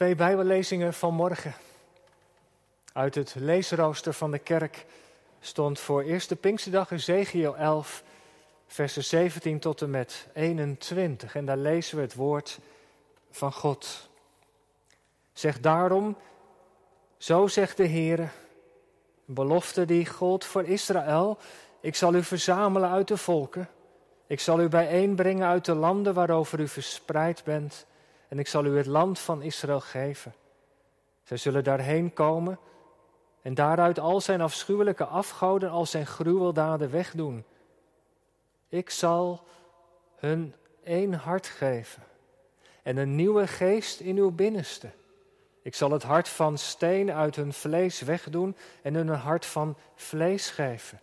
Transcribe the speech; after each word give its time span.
Twee 0.00 0.14
Bijbellezingen 0.14 0.94
van 0.94 1.14
morgen. 1.14 1.54
Uit 2.92 3.14
het 3.14 3.34
leesrooster 3.38 4.12
van 4.12 4.30
de 4.30 4.38
kerk 4.38 4.86
stond 5.40 5.78
voor 5.78 6.02
eerste 6.02 6.36
Pinksterdag 6.36 6.90
Ezekiel 6.90 7.56
11, 7.56 8.02
versen 8.66 9.04
17 9.04 9.58
tot 9.58 9.82
en 9.82 9.90
met 9.90 10.28
21. 10.34 11.34
En 11.34 11.44
daar 11.44 11.56
lezen 11.56 11.96
we 11.96 12.02
het 12.02 12.14
woord 12.14 12.58
van 13.30 13.52
God. 13.52 14.10
Zeg 15.32 15.60
daarom, 15.60 16.16
zo 17.18 17.46
zegt 17.46 17.76
de 17.76 17.86
Heer, 17.86 18.32
belofte 19.24 19.84
die 19.84 20.06
gold 20.06 20.44
voor 20.44 20.64
Israël. 20.64 21.38
Ik 21.80 21.94
zal 21.94 22.14
u 22.14 22.22
verzamelen 22.22 22.90
uit 22.90 23.08
de 23.08 23.16
volken. 23.16 23.68
Ik 24.26 24.40
zal 24.40 24.60
u 24.60 24.68
bijeenbrengen 24.68 25.46
uit 25.46 25.64
de 25.64 25.74
landen 25.74 26.14
waarover 26.14 26.60
u 26.60 26.68
verspreid 26.68 27.44
bent 27.44 27.86
en 28.30 28.38
ik 28.38 28.48
zal 28.48 28.64
u 28.64 28.76
het 28.76 28.86
land 28.86 29.18
van 29.18 29.42
Israël 29.42 29.80
geven. 29.80 30.34
Zij 31.22 31.36
zullen 31.36 31.64
daarheen 31.64 32.12
komen 32.12 32.58
en 33.42 33.54
daaruit 33.54 33.98
al 33.98 34.20
zijn 34.20 34.40
afschuwelijke 34.40 35.04
afgoden, 35.04 35.70
al 35.70 35.86
zijn 35.86 36.06
gruweldaden 36.06 36.90
wegdoen. 36.90 37.44
Ik 38.68 38.90
zal 38.90 39.46
hun 40.16 40.54
één 40.84 41.12
hart 41.12 41.46
geven 41.46 42.02
en 42.82 42.96
een 42.96 43.14
nieuwe 43.14 43.46
geest 43.46 44.00
in 44.00 44.16
uw 44.16 44.30
binnenste. 44.30 44.90
Ik 45.62 45.74
zal 45.74 45.90
het 45.90 46.02
hart 46.02 46.28
van 46.28 46.58
steen 46.58 47.12
uit 47.12 47.36
hun 47.36 47.52
vlees 47.52 48.00
wegdoen 48.00 48.56
en 48.82 48.94
hun 48.94 49.08
een 49.08 49.18
hart 49.18 49.46
van 49.46 49.76
vlees 49.94 50.50
geven, 50.50 51.00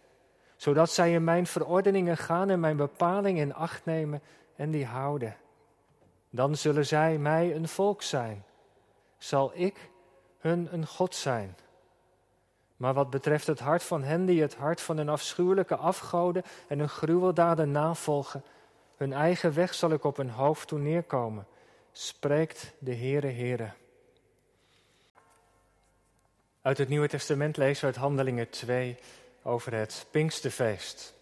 zodat 0.56 0.92
zij 0.92 1.14
in 1.14 1.24
mijn 1.24 1.48
verordeningen 1.48 2.18
gaan 2.18 2.50
en 2.50 2.60
mijn 2.60 2.78
bepalingen 2.78 3.42
in 3.42 3.54
acht 3.54 3.86
nemen 3.86 4.22
en 4.56 4.72
die 4.72 4.86
houden. 4.86 5.36
Dan 6.38 6.56
zullen 6.56 6.86
zij 6.86 7.18
mij 7.18 7.56
een 7.56 7.68
volk 7.68 8.02
zijn. 8.02 8.44
Zal 9.18 9.52
ik 9.54 9.90
hun 10.40 10.68
een 10.72 10.88
God 10.88 11.16
zijn. 11.16 11.56
Maar 12.76 12.94
wat 12.94 13.10
betreft 13.10 13.48
het 13.48 13.60
hart 13.60 13.84
van 13.84 14.04
hen 14.04 14.26
die 14.26 14.42
het 14.42 14.56
hart 14.56 14.82
van 14.82 14.98
hun 14.98 15.10
afschuwelijke 15.10 15.76
afgoden 15.76 16.44
en 16.68 16.80
hun 16.80 16.90
gruweldaden 16.90 17.72
navolgen, 17.72 18.44
hun 18.98 19.14
eigen 19.14 19.54
weg 19.54 19.74
zal 19.74 19.92
ik 19.92 20.04
op 20.04 20.18
hun 20.18 20.30
hoofd 20.30 20.68
toe 20.68 20.80
neerkomen, 20.80 21.48
spreekt 21.92 22.74
de 22.80 22.96
Heere 22.96 23.32
Heere. 23.32 23.72
Uit 26.62 26.78
het 26.78 26.90
Nieuwe 26.90 27.08
Testament 27.08 27.58
lezen 27.58 27.82
we 27.82 27.88
uit 27.88 28.04
Handelingen 28.04 28.50
2 28.50 28.98
over 29.44 29.74
het 29.74 30.06
Pinksterfeest. 30.12 31.17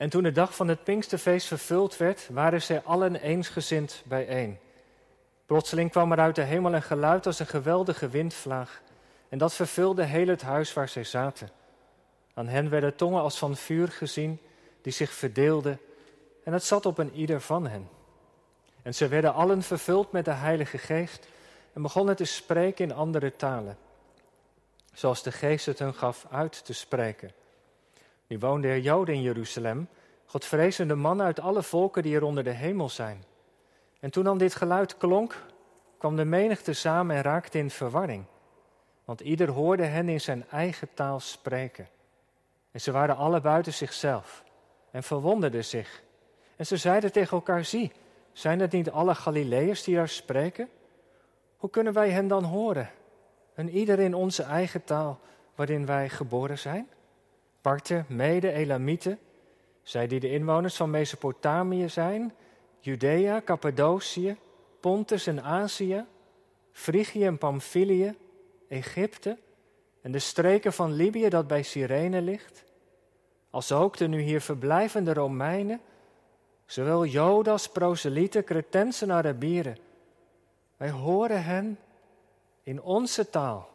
En 0.00 0.10
toen 0.10 0.22
de 0.22 0.32
dag 0.32 0.54
van 0.56 0.68
het 0.68 0.84
Pinksterfeest 0.84 1.46
vervuld 1.46 1.96
werd, 1.96 2.28
waren 2.32 2.62
zij 2.62 2.82
allen 2.82 3.16
eensgezind 3.16 4.02
bijeen. 4.06 4.58
Plotseling 5.46 5.90
kwam 5.90 6.12
er 6.12 6.18
uit 6.18 6.34
de 6.34 6.42
hemel 6.42 6.74
een 6.74 6.82
geluid 6.82 7.26
als 7.26 7.38
een 7.38 7.46
geweldige 7.46 8.08
windvlaag, 8.08 8.82
en 9.28 9.38
dat 9.38 9.54
vervulde 9.54 10.04
heel 10.04 10.26
het 10.26 10.42
huis 10.42 10.72
waar 10.72 10.88
zij 10.88 11.04
zaten. 11.04 11.50
Aan 12.34 12.48
hen 12.48 12.70
werden 12.70 12.96
tongen 12.96 13.20
als 13.20 13.38
van 13.38 13.56
vuur 13.56 13.88
gezien, 13.88 14.40
die 14.82 14.92
zich 14.92 15.10
verdeelden, 15.10 15.80
en 16.44 16.52
het 16.52 16.64
zat 16.64 16.86
op 16.86 16.98
een 16.98 17.14
ieder 17.14 17.40
van 17.40 17.66
hen. 17.66 17.88
En 18.82 18.94
ze 18.94 19.08
werden 19.08 19.34
allen 19.34 19.62
vervuld 19.62 20.12
met 20.12 20.24
de 20.24 20.30
Heilige 20.30 20.78
Geest 20.78 21.28
en 21.72 21.82
begonnen 21.82 22.16
te 22.16 22.24
spreken 22.24 22.84
in 22.84 22.94
andere 22.94 23.36
talen, 23.36 23.78
zoals 24.92 25.22
de 25.22 25.32
Geest 25.32 25.66
het 25.66 25.78
hun 25.78 25.94
gaf 25.94 26.26
uit 26.30 26.64
te 26.64 26.72
spreken. 26.72 27.32
Nu 28.30 28.38
woonden 28.38 28.70
er 28.70 28.78
Joden 28.78 29.14
in 29.14 29.22
Jeruzalem, 29.22 29.88
Godvrezende 30.24 30.94
mannen 30.94 31.26
uit 31.26 31.40
alle 31.40 31.62
volken 31.62 32.02
die 32.02 32.14
er 32.14 32.22
onder 32.22 32.44
de 32.44 32.50
hemel 32.50 32.88
zijn. 32.88 33.24
En 34.00 34.10
toen 34.10 34.24
dan 34.24 34.38
dit 34.38 34.54
geluid 34.54 34.96
klonk, 34.96 35.42
kwam 35.98 36.16
de 36.16 36.24
menigte 36.24 36.72
samen 36.72 37.16
en 37.16 37.22
raakte 37.22 37.58
in 37.58 37.70
verwarring. 37.70 38.24
Want 39.04 39.20
ieder 39.20 39.48
hoorde 39.48 39.84
hen 39.84 40.08
in 40.08 40.20
zijn 40.20 40.48
eigen 40.50 40.88
taal 40.94 41.20
spreken. 41.20 41.88
En 42.70 42.80
ze 42.80 42.92
waren 42.92 43.16
alle 43.16 43.40
buiten 43.40 43.72
zichzelf 43.72 44.44
en 44.90 45.02
verwonderden 45.02 45.64
zich. 45.64 46.02
En 46.56 46.66
ze 46.66 46.76
zeiden 46.76 47.12
tegen 47.12 47.36
elkaar: 47.36 47.64
Zie, 47.64 47.92
zijn 48.32 48.60
het 48.60 48.72
niet 48.72 48.90
alle 48.90 49.14
Galileërs 49.14 49.84
die 49.84 49.94
daar 49.94 50.08
spreken? 50.08 50.68
Hoe 51.56 51.70
kunnen 51.70 51.92
wij 51.92 52.10
hen 52.10 52.28
dan 52.28 52.44
horen? 52.44 52.90
En 53.54 53.70
ieder 53.70 53.98
in 53.98 54.14
onze 54.14 54.42
eigen 54.42 54.84
taal 54.84 55.20
waarin 55.54 55.86
wij 55.86 56.08
geboren 56.08 56.58
zijn? 56.58 56.88
Parten, 57.60 58.04
Mede, 58.08 58.52
Elamieten, 58.52 59.18
zij 59.82 60.06
die 60.06 60.20
de 60.20 60.30
inwoners 60.30 60.76
van 60.76 60.90
Mesopotamië 60.90 61.88
zijn, 61.88 62.34
Judea, 62.78 63.42
Cappadocië, 63.44 64.36
Pontus 64.80 65.26
en 65.26 65.42
Azië, 65.42 66.04
Frigië 66.72 67.24
en 67.24 67.38
Pamphylië, 67.38 68.16
Egypte 68.68 69.38
en 70.00 70.12
de 70.12 70.18
streken 70.18 70.72
van 70.72 70.92
Libië 70.92 71.28
dat 71.28 71.46
bij 71.46 71.62
Cyrene 71.62 72.20
ligt, 72.22 72.64
als 73.50 73.72
ook 73.72 73.96
de 73.96 74.08
nu 74.08 74.20
hier 74.20 74.40
verblijvende 74.40 75.14
Romeinen, 75.14 75.80
zowel 76.66 77.04
Joden 77.04 77.52
als 77.52 77.68
proselieten, 77.68 78.44
Cretensen 78.44 79.10
en 79.10 79.16
Arabieren. 79.16 79.78
Wij 80.76 80.90
horen 80.90 81.44
hen 81.44 81.78
in 82.62 82.82
onze 82.82 83.30
taal 83.30 83.68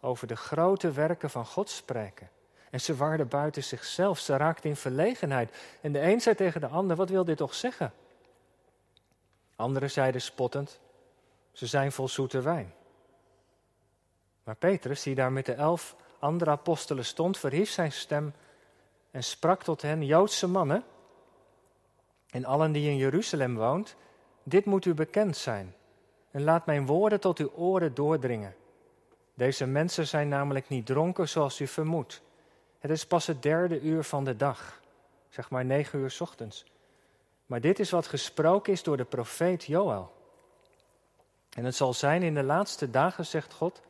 over 0.00 0.26
de 0.26 0.36
grote 0.36 0.92
werken 0.92 1.30
van 1.30 1.46
God 1.46 1.70
spreken. 1.70 2.28
En 2.74 2.80
ze 2.80 2.96
waren 2.96 3.28
buiten 3.28 3.64
zichzelf, 3.64 4.18
ze 4.18 4.36
raakten 4.36 4.70
in 4.70 4.76
verlegenheid. 4.76 5.56
En 5.80 5.92
de 5.92 6.00
een 6.00 6.20
zei 6.20 6.34
tegen 6.34 6.60
de 6.60 6.66
ander, 6.66 6.96
wat 6.96 7.08
wil 7.08 7.24
dit 7.24 7.36
toch 7.36 7.54
zeggen? 7.54 7.92
Anderen 9.56 9.90
zeiden 9.90 10.20
spottend, 10.20 10.80
ze 11.52 11.66
zijn 11.66 11.92
vol 11.92 12.08
zoete 12.08 12.40
wijn. 12.40 12.72
Maar 14.44 14.54
Petrus, 14.56 15.02
die 15.02 15.14
daar 15.14 15.32
met 15.32 15.46
de 15.46 15.52
elf 15.52 15.96
andere 16.18 16.50
apostelen 16.50 17.04
stond, 17.04 17.38
verhief 17.38 17.70
zijn 17.70 17.92
stem 17.92 18.32
en 19.10 19.24
sprak 19.24 19.62
tot 19.62 19.82
hen, 19.82 20.06
Joodse 20.06 20.46
mannen 20.46 20.84
en 22.30 22.44
allen 22.44 22.72
die 22.72 22.90
in 22.90 22.96
Jeruzalem 22.96 23.56
woont, 23.56 23.96
dit 24.42 24.64
moet 24.64 24.84
u 24.84 24.94
bekend 24.94 25.36
zijn 25.36 25.74
en 26.30 26.42
laat 26.42 26.66
mijn 26.66 26.86
woorden 26.86 27.20
tot 27.20 27.38
uw 27.38 27.50
oren 27.52 27.94
doordringen. 27.94 28.54
Deze 29.34 29.66
mensen 29.66 30.06
zijn 30.06 30.28
namelijk 30.28 30.68
niet 30.68 30.86
dronken 30.86 31.28
zoals 31.28 31.60
u 31.60 31.66
vermoedt. 31.66 32.22
Het 32.84 32.92
is 32.92 33.06
pas 33.06 33.26
het 33.26 33.42
derde 33.42 33.80
uur 33.80 34.02
van 34.02 34.24
de 34.24 34.36
dag, 34.36 34.80
zeg 35.28 35.50
maar 35.50 35.64
negen 35.64 35.98
uur 35.98 36.16
ochtends. 36.18 36.64
Maar 37.46 37.60
dit 37.60 37.78
is 37.78 37.90
wat 37.90 38.06
gesproken 38.06 38.72
is 38.72 38.82
door 38.82 38.96
de 38.96 39.04
profeet 39.04 39.64
Joël. 39.64 40.12
En 41.50 41.64
het 41.64 41.74
zal 41.74 41.92
zijn 41.92 42.22
in 42.22 42.34
de 42.34 42.42
laatste 42.42 42.90
dagen, 42.90 43.26
zegt 43.26 43.52
God, 43.52 43.82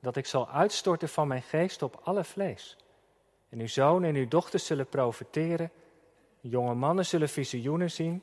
dat 0.00 0.16
ik 0.16 0.26
zal 0.26 0.48
uitstorten 0.48 1.08
van 1.08 1.28
mijn 1.28 1.42
geest 1.42 1.82
op 1.82 2.00
alle 2.02 2.24
vlees. 2.24 2.76
En 3.48 3.60
uw 3.60 3.68
zoon 3.68 4.04
en 4.04 4.14
uw 4.14 4.28
dochters 4.28 4.66
zullen 4.66 4.86
profeteren, 4.86 5.70
jonge 6.40 6.74
mannen 6.74 7.06
zullen 7.06 7.28
visioenen 7.28 7.90
zien, 7.90 8.22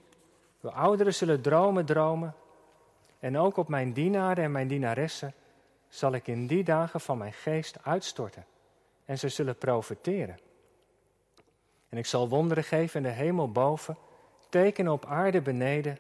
uw 0.62 0.70
ouderen 0.70 1.14
zullen 1.14 1.42
dromen 1.42 1.86
dromen. 1.86 2.36
En 3.20 3.38
ook 3.38 3.58
op 3.58 3.68
mijn 3.68 3.94
dienaren 3.94 4.44
en 4.44 4.52
mijn 4.52 4.68
dienaressen 4.68 5.34
zal 5.90 6.14
ik 6.14 6.28
in 6.28 6.48
die 6.48 6.64
dagen 6.64 7.02
van 7.02 7.18
mijn 7.18 7.34
geest 7.34 7.78
uitstorten 7.84 8.46
en 9.06 9.18
ze 9.18 9.30
zullen 9.30 9.58
profiteren. 9.58 10.40
En 11.90 11.98
ik 11.98 12.06
zal 12.06 12.30
wonderen 12.30 12.64
geven 12.64 13.04
in 13.04 13.10
de 13.10 13.16
hemel 13.16 13.52
boven, 13.52 13.98
tekenen 14.50 14.92
op 14.92 15.06
aarde 15.06 15.42
beneden, 15.42 16.00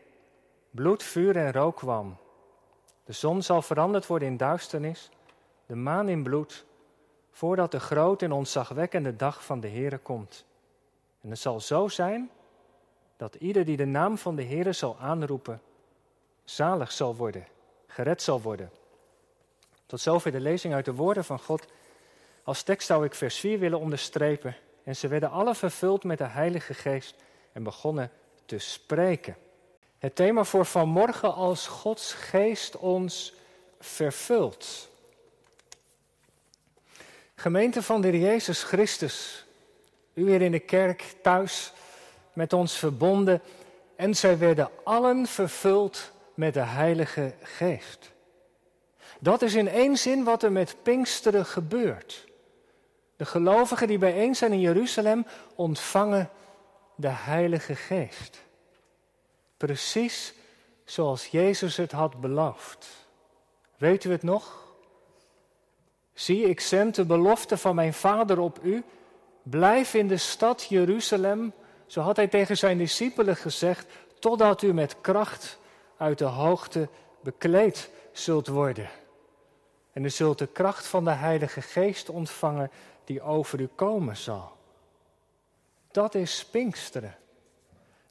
bloed, 0.71 1.03
vuur 1.03 1.37
en 1.37 1.51
rookwam. 1.51 2.17
De 3.03 3.13
zon 3.13 3.41
zal 3.41 3.61
veranderd 3.61 4.07
worden 4.07 4.27
in 4.27 4.37
duisternis, 4.37 5.09
de 5.65 5.75
maan 5.75 6.09
in 6.09 6.23
bloed, 6.23 6.65
voordat 7.31 7.71
de 7.71 7.79
grote 7.79 8.25
en 8.25 8.31
ontzagwekkende 8.31 9.15
dag 9.15 9.45
van 9.45 9.59
de 9.59 9.69
Heere 9.69 9.97
komt. 9.97 10.45
En 11.21 11.29
het 11.29 11.39
zal 11.39 11.59
zo 11.59 11.87
zijn 11.87 12.29
dat 13.17 13.35
ieder 13.35 13.65
die 13.65 13.77
de 13.77 13.85
naam 13.85 14.17
van 14.17 14.35
de 14.35 14.43
Heere 14.43 14.71
zal 14.71 14.97
aanroepen, 14.99 15.61
zalig 16.43 16.91
zal 16.91 17.15
worden, 17.15 17.47
gered 17.87 18.21
zal 18.21 18.41
worden. 18.41 18.71
Tot 19.85 19.99
zover 19.99 20.31
de 20.31 20.39
lezing 20.39 20.73
uit 20.73 20.85
de 20.85 20.93
woorden 20.93 21.23
van 21.23 21.39
God. 21.39 21.67
Als 22.43 22.63
tekst 22.63 22.87
zou 22.87 23.05
ik 23.05 23.15
vers 23.15 23.39
4 23.39 23.59
willen 23.59 23.79
onderstrepen. 23.79 24.55
En 24.83 24.95
ze 24.95 25.07
werden 25.07 25.31
alle 25.31 25.55
vervuld 25.55 26.03
met 26.03 26.17
de 26.17 26.27
Heilige 26.27 26.73
Geest 26.73 27.15
en 27.51 27.63
begonnen 27.63 28.11
te 28.45 28.57
spreken. 28.57 29.35
Het 29.97 30.15
thema 30.15 30.43
voor 30.43 30.65
vanmorgen 30.65 31.33
als 31.33 31.67
Gods 31.67 32.13
Geest 32.13 32.77
ons 32.77 33.33
vervult. 33.79 34.89
Gemeente 37.35 37.83
van 37.83 38.01
de 38.01 38.19
Jezus 38.19 38.63
Christus, 38.63 39.45
u 40.13 40.25
weer 40.25 40.41
in 40.41 40.51
de 40.51 40.59
kerk 40.59 41.15
thuis 41.21 41.73
met 42.33 42.53
ons 42.53 42.77
verbonden 42.77 43.41
en 43.95 44.15
zij 44.15 44.37
werden 44.37 44.69
allen 44.83 45.27
vervuld 45.27 46.11
met 46.33 46.53
de 46.53 46.59
Heilige 46.59 47.33
Geest. 47.41 48.11
Dat 49.19 49.41
is 49.41 49.53
in 49.53 49.67
één 49.67 49.97
zin 49.97 50.23
wat 50.23 50.43
er 50.43 50.51
met 50.51 50.75
Pinksteren 50.83 51.45
gebeurt. 51.45 52.29
De 53.21 53.27
gelovigen 53.27 53.87
die 53.87 53.97
bijeen 53.97 54.35
zijn 54.35 54.51
in 54.51 54.59
Jeruzalem 54.59 55.25
ontvangen 55.55 56.29
de 56.95 57.07
Heilige 57.07 57.75
Geest. 57.75 58.41
Precies 59.57 60.33
zoals 60.85 61.27
Jezus 61.27 61.77
het 61.77 61.91
had 61.91 62.21
beloofd. 62.21 63.07
Weet 63.77 64.03
u 64.03 64.11
het 64.11 64.23
nog? 64.23 64.73
Zie, 66.13 66.49
ik 66.49 66.59
zend 66.59 66.95
de 66.95 67.05
belofte 67.05 67.57
van 67.57 67.75
mijn 67.75 67.93
vader 67.93 68.39
op 68.39 68.59
u. 68.63 68.83
Blijf 69.43 69.93
in 69.93 70.07
de 70.07 70.17
stad 70.17 70.65
Jeruzalem, 70.69 71.53
zo 71.85 72.01
had 72.01 72.15
hij 72.15 72.27
tegen 72.27 72.57
zijn 72.57 72.77
discipelen 72.77 73.35
gezegd, 73.35 73.85
totdat 74.19 74.61
u 74.61 74.73
met 74.73 75.01
kracht 75.01 75.59
uit 75.97 76.17
de 76.17 76.25
hoogte 76.25 76.89
bekleed 77.23 77.89
zult 78.11 78.47
worden. 78.47 78.89
En 79.93 80.03
u 80.03 80.09
zult 80.09 80.37
de 80.37 80.47
kracht 80.47 80.87
van 80.87 81.03
de 81.03 81.11
Heilige 81.11 81.61
Geest 81.61 82.09
ontvangen 82.09 82.71
die 83.11 83.21
over 83.21 83.59
u 83.59 83.69
komen 83.75 84.17
zal. 84.17 84.51
Dat 85.91 86.15
is 86.15 86.45
Pinksteren. 86.45 87.15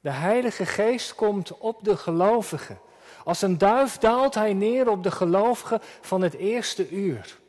De 0.01 0.09
Heilige 0.09 0.65
Geest 0.65 1.15
komt 1.15 1.57
op 1.57 1.83
de 1.83 1.97
gelovigen. 1.97 2.79
Als 3.23 3.41
een 3.41 3.57
duif 3.57 3.97
daalt 3.97 4.35
hij 4.35 4.53
neer 4.53 4.89
op 4.89 5.03
de 5.03 5.11
gelovigen 5.11 5.79
van 6.01 6.21
het 6.21 6.33
eerste 6.33 6.89
uur. 6.89 7.39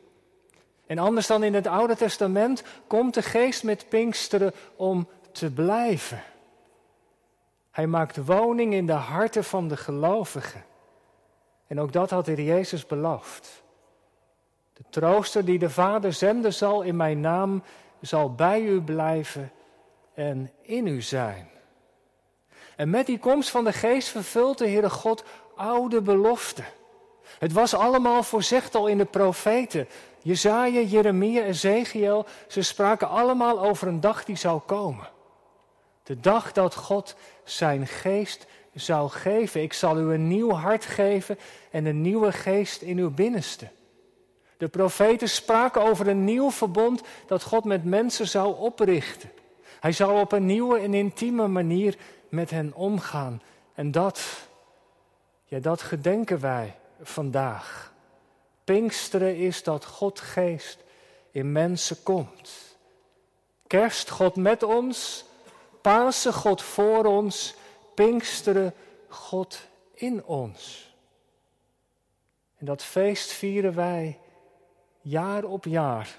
En 0.85 0.97
anders 0.97 1.27
dan 1.27 1.43
in 1.43 1.53
het 1.53 1.67
Oude 1.67 1.95
Testament 1.95 2.63
komt 2.87 3.13
de 3.13 3.21
Geest 3.21 3.63
met 3.63 3.89
Pinksteren 3.89 4.53
om 4.75 5.07
te 5.31 5.51
blijven. 5.51 6.23
Hij 7.71 7.87
maakt 7.87 8.25
woning 8.25 8.73
in 8.73 8.85
de 8.85 8.93
harten 8.93 9.43
van 9.43 9.67
de 9.67 9.77
gelovigen. 9.77 10.65
En 11.67 11.79
ook 11.79 11.91
dat 11.91 12.09
had 12.09 12.25
de 12.25 12.43
Jezus 12.43 12.85
beloofd. 12.85 13.62
De 14.89 14.99
trooster 14.99 15.45
die 15.45 15.59
de 15.59 15.69
Vader 15.69 16.13
zenden 16.13 16.53
zal 16.53 16.81
in 16.81 16.95
mijn 16.95 17.19
naam, 17.19 17.63
zal 18.01 18.33
bij 18.33 18.61
u 18.61 18.81
blijven 18.81 19.51
en 20.13 20.51
in 20.61 20.87
u 20.87 21.01
zijn. 21.01 21.49
En 22.75 22.89
met 22.89 23.05
die 23.05 23.19
komst 23.19 23.49
van 23.49 23.63
de 23.63 23.73
Geest 23.73 24.07
vervult 24.07 24.57
de 24.57 24.67
Heere 24.67 24.89
God 24.89 25.23
oude 25.55 26.01
beloften. 26.01 26.65
Het 27.39 27.53
was 27.53 27.73
allemaal 27.73 28.23
voorzegd 28.23 28.75
al 28.75 28.87
in 28.87 28.97
de 28.97 29.05
profeten. 29.05 29.87
Jezaja, 30.21 30.79
Jeremia, 30.79 31.43
Ezekiel, 31.43 32.25
ze 32.47 32.61
spraken 32.61 33.09
allemaal 33.09 33.61
over 33.61 33.87
een 33.87 33.99
dag 33.99 34.25
die 34.25 34.35
zou 34.35 34.59
komen. 34.59 35.09
De 36.03 36.19
dag 36.19 36.51
dat 36.51 36.75
God 36.75 37.15
zijn 37.43 37.87
geest 37.87 38.45
zou 38.73 39.09
geven. 39.09 39.61
Ik 39.61 39.73
zal 39.73 39.99
u 39.99 40.13
een 40.13 40.27
nieuw 40.27 40.51
hart 40.51 40.85
geven 40.85 41.39
en 41.71 41.85
een 41.85 42.01
nieuwe 42.01 42.31
geest 42.31 42.81
in 42.81 42.97
uw 42.97 43.11
binnenste. 43.11 43.67
De 44.57 44.67
profeten 44.67 45.29
spraken 45.29 45.81
over 45.81 46.07
een 46.07 46.23
nieuw 46.23 46.51
verbond 46.51 47.01
dat 47.27 47.43
God 47.43 47.63
met 47.63 47.83
mensen 47.83 48.27
zou 48.27 48.57
oprichten. 48.57 49.31
Hij 49.79 49.91
zou 49.91 50.19
op 50.19 50.31
een 50.31 50.45
nieuwe 50.45 50.79
en 50.79 50.93
intieme 50.93 51.47
manier 51.47 51.97
met 52.29 52.49
hen 52.49 52.73
omgaan. 52.73 53.41
En 53.73 53.91
dat, 53.91 54.47
ja, 55.45 55.59
dat 55.59 55.81
gedenken 55.81 56.39
wij 56.39 56.75
vandaag. 57.01 57.93
Pinksteren 58.63 59.35
is 59.35 59.63
dat 59.63 59.85
God 59.85 60.19
geest 60.19 60.83
in 61.31 61.51
mensen 61.51 62.03
komt. 62.03 62.77
Kerst 63.67 64.09
God 64.09 64.35
met 64.35 64.63
ons, 64.63 65.25
Pasen 65.81 66.33
God 66.33 66.61
voor 66.61 67.05
ons, 67.05 67.55
Pinksteren 67.93 68.73
God 69.07 69.67
in 69.93 70.25
ons. 70.25 70.93
En 72.57 72.65
dat 72.65 72.83
feest 72.83 73.31
vieren 73.31 73.75
wij 73.75 74.19
jaar 75.03 75.43
op 75.43 75.65
jaar, 75.65 76.15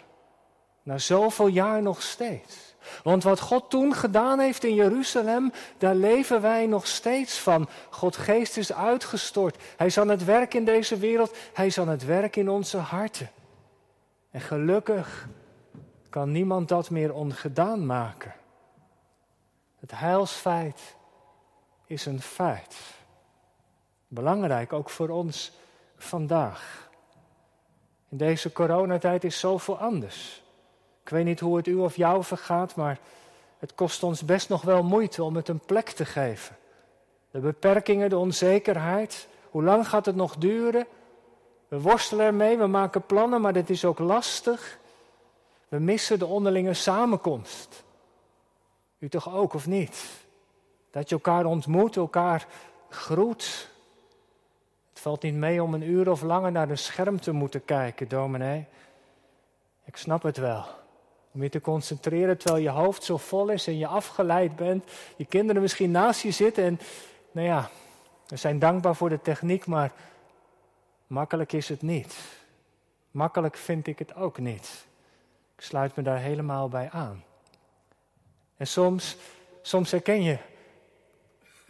na 0.83 0.99
zoveel 0.99 1.47
jaar 1.47 1.83
nog 1.83 2.03
steeds. 2.03 2.75
Want 3.03 3.23
wat 3.23 3.41
God 3.41 3.71
toen 3.71 3.95
gedaan 3.95 4.39
heeft 4.39 4.65
in 4.65 4.75
Jeruzalem, 4.75 5.53
daar 5.79 5.95
leven 5.95 6.41
wij 6.41 6.67
nog 6.67 6.87
steeds 6.87 7.39
van. 7.39 7.69
God 7.91 8.17
geest 8.17 8.57
is 8.57 8.73
uitgestort. 8.73 9.57
Hij 9.77 9.87
is 9.87 9.99
aan 9.99 10.09
het 10.09 10.25
werk 10.25 10.55
in 10.55 10.65
deze 10.65 10.97
wereld. 10.97 11.37
Hij 11.53 11.67
is 11.67 11.79
aan 11.79 11.89
het 11.89 12.05
werk 12.05 12.37
in 12.37 12.49
onze 12.49 12.77
harten. 12.77 13.31
En 14.31 14.41
gelukkig 14.41 15.29
kan 16.11 16.31
niemand 16.31 16.69
dat 16.69 16.91
meer 16.91 17.15
ongedaan 17.15 17.87
maken. 17.87 18.35
Het 19.81 19.91
heilsfeit 19.99 20.97
is 21.87 22.07
een 22.07 22.21
feit. 22.21 22.77
Belangrijk 24.09 24.73
ook 24.73 24.91
voor 24.91 25.09
ons 25.09 25.53
vandaag. 25.97 26.84
Deze 28.17 28.53
coronatijd 28.53 29.25
is 29.25 29.39
zoveel 29.39 29.79
anders. 29.79 30.43
Ik 31.03 31.09
weet 31.09 31.25
niet 31.25 31.41
hoe 31.41 31.57
het 31.57 31.67
u 31.67 31.75
of 31.75 31.97
jou 31.97 32.25
vergaat, 32.25 32.75
maar 32.75 32.99
het 33.59 33.75
kost 33.75 34.03
ons 34.03 34.25
best 34.25 34.49
nog 34.49 34.63
wel 34.63 34.83
moeite 34.83 35.23
om 35.23 35.37
het 35.37 35.49
een 35.49 35.59
plek 35.59 35.89
te 35.89 36.05
geven. 36.05 36.57
De 37.31 37.39
beperkingen, 37.39 38.09
de 38.09 38.19
onzekerheid. 38.19 39.29
Hoe 39.51 39.63
lang 39.63 39.89
gaat 39.89 40.07
het 40.07 40.17
nog 40.17 40.37
duren? 40.37 40.87
We 41.69 41.81
worstelen 41.81 42.27
ermee, 42.27 42.59
we 42.59 42.67
maken 42.67 43.07
plannen, 43.07 43.41
maar 43.41 43.55
het 43.55 43.71
is 43.71 43.85
ook 43.85 43.99
lastig. 43.99 44.79
We 45.69 45.79
missen 45.79 46.19
de 46.19 46.27
onderlinge 46.27 46.75
samenkomst. 46.75 47.85
U 48.99 49.09
toch 49.09 49.35
ook, 49.35 49.55
of 49.55 49.67
niet? 49.67 50.05
Dat 50.91 51.09
je 51.09 51.15
elkaar 51.15 51.45
ontmoet, 51.45 51.97
elkaar 51.97 52.47
groet. 52.89 53.73
Valt 55.05 55.23
niet 55.23 55.35
mee 55.35 55.63
om 55.63 55.75
een 55.75 55.83
uur 55.83 56.11
of 56.11 56.23
langer 56.23 56.53
naar 56.53 56.71
een 56.71 56.79
scherm 56.79 57.21
te 57.21 57.33
moeten 57.33 57.65
kijken, 57.65 58.09
dominee. 58.09 58.67
Ik 59.85 59.97
snap 59.97 60.23
het 60.23 60.37
wel. 60.37 60.65
Om 61.33 61.43
je 61.43 61.49
te 61.49 61.61
concentreren 61.61 62.39
terwijl 62.39 62.63
je 62.63 62.71
hoofd 62.71 63.03
zo 63.03 63.17
vol 63.17 63.49
is 63.49 63.67
en 63.67 63.79
je 63.79 63.87
afgeleid 63.87 64.57
bent. 64.57 64.91
Je 65.17 65.25
kinderen 65.25 65.63
misschien 65.63 65.91
naast 65.91 66.23
je 66.23 66.31
zitten 66.31 66.65
en, 66.65 66.81
nou 67.33 67.47
ja, 67.47 67.71
we 68.27 68.37
zijn 68.37 68.59
dankbaar 68.59 68.97
voor 68.97 69.09
de 69.09 69.21
techniek, 69.21 69.67
maar 69.67 69.93
makkelijk 71.07 71.53
is 71.53 71.69
het 71.69 71.83
niet. 71.83 72.17
Makkelijk 73.11 73.57
vind 73.57 73.87
ik 73.87 73.99
het 73.99 74.15
ook 74.15 74.39
niet. 74.39 74.87
Ik 75.57 75.65
sluit 75.65 75.97
me 75.97 76.03
daar 76.03 76.19
helemaal 76.19 76.69
bij 76.69 76.91
aan. 76.91 77.25
En 78.57 78.67
soms, 78.67 79.17
soms 79.63 79.91
herken 79.91 80.23
je 80.23 80.39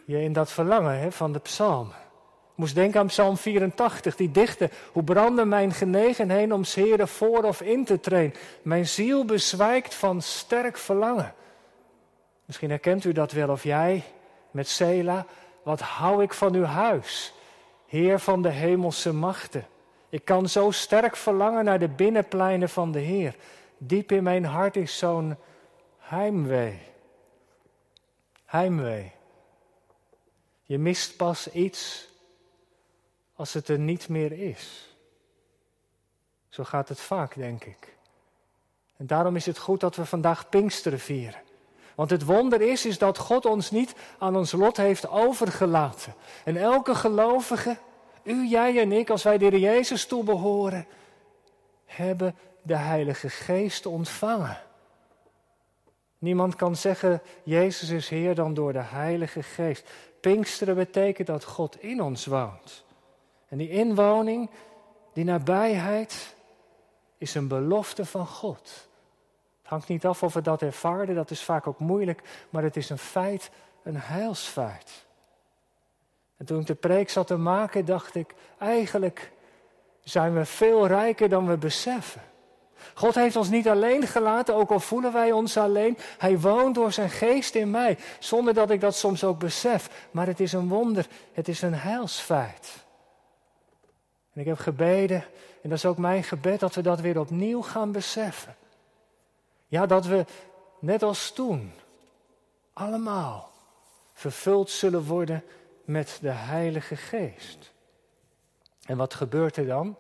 je 0.05 0.23
in 0.23 0.33
dat 0.33 0.53
verlangen 0.53 0.99
hè, 0.99 1.13
van 1.13 1.33
de 1.33 1.39
psalm 1.39 1.93
moest 2.55 2.75
denken 2.75 3.01
aan 3.01 3.07
Psalm 3.07 3.37
84, 3.37 4.17
die 4.17 4.31
dichte. 4.31 4.71
Hoe 4.93 5.05
brandde 5.05 5.45
mijn 5.45 5.73
genegenheid 5.73 6.53
om 6.53 6.63
Heren 6.75 7.09
voor 7.09 7.43
of 7.43 7.61
in 7.61 7.85
te 7.85 8.01
trainen. 8.01 8.35
Mijn 8.63 8.87
ziel 8.87 9.25
bezwijkt 9.25 9.95
van 9.95 10.23
sterk 10.23 10.77
verlangen. 10.77 11.35
Misschien 12.45 12.71
herkent 12.71 13.05
u 13.05 13.13
dat 13.13 13.33
wel, 13.33 13.49
of 13.49 13.63
jij 13.63 14.03
met 14.51 14.69
Sela. 14.69 15.27
Wat 15.63 15.81
hou 15.81 16.23
ik 16.23 16.33
van 16.33 16.55
uw 16.55 16.65
huis, 16.65 17.35
Heer 17.87 18.19
van 18.19 18.43
de 18.43 18.49
hemelse 18.49 19.13
machten. 19.13 19.67
Ik 20.09 20.25
kan 20.25 20.49
zo 20.49 20.71
sterk 20.71 21.17
verlangen 21.17 21.65
naar 21.65 21.79
de 21.79 21.89
binnenpleinen 21.89 22.69
van 22.69 22.93
de 22.93 22.99
Heer. 22.99 23.35
Diep 23.79 24.13
in 24.13 24.23
mijn 24.23 24.45
hart 24.45 24.77
is 24.77 24.99
zo'n 24.99 25.37
heimwee. 25.99 26.79
Heimwee. 28.45 29.13
Je 30.63 30.79
mist 30.79 31.17
pas 31.17 31.51
iets 31.53 32.09
als 33.35 33.53
het 33.53 33.69
er 33.69 33.79
niet 33.79 34.09
meer 34.09 34.33
is. 34.33 34.97
Zo 36.49 36.65
gaat 36.65 36.89
het 36.89 37.01
vaak, 37.01 37.35
denk 37.35 37.65
ik. 37.65 37.97
En 38.97 39.07
daarom 39.07 39.37
is 39.37 39.47
het 39.47 39.59
goed 39.59 39.81
dat 39.81 39.97
we 39.97 40.05
vandaag 40.05 40.49
Pinksteren 40.49 41.01
vieren. 41.01 41.41
Want 41.95 42.11
het 42.11 42.25
wonder 42.25 42.61
is, 42.61 42.87
is 42.87 42.99
dat 42.99 43.19
God 43.19 43.47
ons 43.47 43.71
niet 43.71 43.95
aan 44.19 44.37
ons 44.37 44.53
lot 44.53 44.77
heeft 44.77 45.09
overgelaten. 45.09 46.15
En 46.45 46.57
elke 46.57 46.95
gelovige, 46.95 47.77
u, 48.23 48.47
jij 48.49 48.81
en 48.81 48.93
ik, 48.93 49.11
als 49.11 49.23
wij 49.23 49.39
de 49.39 49.45
Heer 49.45 49.59
Jezus 49.59 50.07
toebehoren, 50.07 50.87
hebben 51.85 52.37
de 52.63 52.77
Heilige 52.77 53.29
Geest 53.29 53.87
ontvangen. 53.87 54.59
Niemand 56.19 56.57
kan 56.57 56.77
zeggen, 56.77 57.23
Jezus 57.43 57.91
is 57.91 58.09
Heer 58.09 58.35
dan 58.35 58.55
door 58.55 58.73
de 58.73 58.83
Heilige 58.83 59.43
Geest. 59.43 59.91
Pinksteren 60.21 60.75
betekent 60.75 61.27
dat 61.27 61.45
God 61.45 61.83
in 61.83 62.03
ons 62.03 62.27
woont. 62.27 62.84
En 63.49 63.59
die 63.59 63.71
inwoning, 63.71 64.51
die 65.13 65.25
nabijheid, 65.25 66.35
is 67.19 67.35
een 67.35 67.49
belofte 67.49 68.05
van 68.05 68.27
God. 68.27 68.89
Het 69.63 69.73
hangt 69.73 69.89
niet 69.89 70.07
af 70.07 70.23
of 70.23 70.35
we 70.35 70.41
dat 70.41 70.63
ervaren, 70.63 71.15
dat 71.15 71.31
is 71.31 71.43
vaak 71.43 71.67
ook 71.67 71.79
moeilijk, 71.79 72.23
maar 72.51 72.63
het 72.63 72.77
is 72.77 72.91
een 72.91 72.99
feit, 72.99 73.51
een 73.83 73.97
heilsfeit. 73.97 75.07
En 76.37 76.47
toen 76.47 76.61
ik 76.61 76.67
de 76.67 76.75
preek 76.75 77.11
zat 77.11 77.27
te 77.27 77.37
maken, 77.37 77.85
dacht 77.85 78.15
ik, 78.15 78.35
eigenlijk 78.59 79.33
zijn 80.01 80.35
we 80.35 80.45
veel 80.45 80.87
rijker 80.87 81.29
dan 81.29 81.47
we 81.47 81.57
beseffen. 81.57 82.23
God 82.95 83.15
heeft 83.15 83.37
ons 83.37 83.49
niet 83.49 83.69
alleen 83.69 84.07
gelaten, 84.07 84.55
ook 84.55 84.71
al 84.71 84.81
voelen 84.81 85.13
wij 85.13 85.33
ons 85.33 85.57
alleen. 85.57 85.99
Hij 86.19 86.39
woont 86.39 86.75
door 86.75 86.93
zijn 86.93 87.11
geest 87.11 87.55
in 87.55 87.71
mij, 87.71 87.99
zonder 88.19 88.55
dat 88.55 88.71
ik 88.71 88.81
dat 88.81 88.97
soms 88.97 89.25
ook 89.25 89.39
besef. 89.39 90.09
Maar 90.11 90.27
het 90.27 90.41
is 90.41 90.53
een 90.53 90.69
wonder, 90.69 91.07
het 91.33 91.49
is 91.49 91.63
een 91.63 91.75
heilsfeit. 91.75 92.84
En 94.35 94.41
ik 94.41 94.47
heb 94.47 94.59
gebeden, 94.59 95.25
en 95.63 95.69
dat 95.69 95.79
is 95.79 95.87
ook 95.87 95.99
mijn 95.99 96.25
gebed, 96.25 96.61
dat 96.61 96.75
we 96.75 96.83
dat 96.83 97.01
weer 97.01 97.19
opnieuw 97.19 97.63
gaan 97.63 97.93
beseffen. 97.93 98.57
Ja, 99.67 99.87
dat 99.87 100.07
we, 100.07 100.25
net 100.79 101.03
als 101.03 101.33
toen, 101.33 101.73
allemaal 102.73 103.51
vervuld 104.13 104.71
zullen 104.71 105.05
worden 105.05 105.45
met 105.85 106.19
de 106.21 106.31
Heilige 106.31 106.97
Geest. 106.97 107.73
En 108.87 108.97
wat 108.97 109.15
gebeurt 109.15 109.57
er 109.57 109.67
dan? 109.67 109.97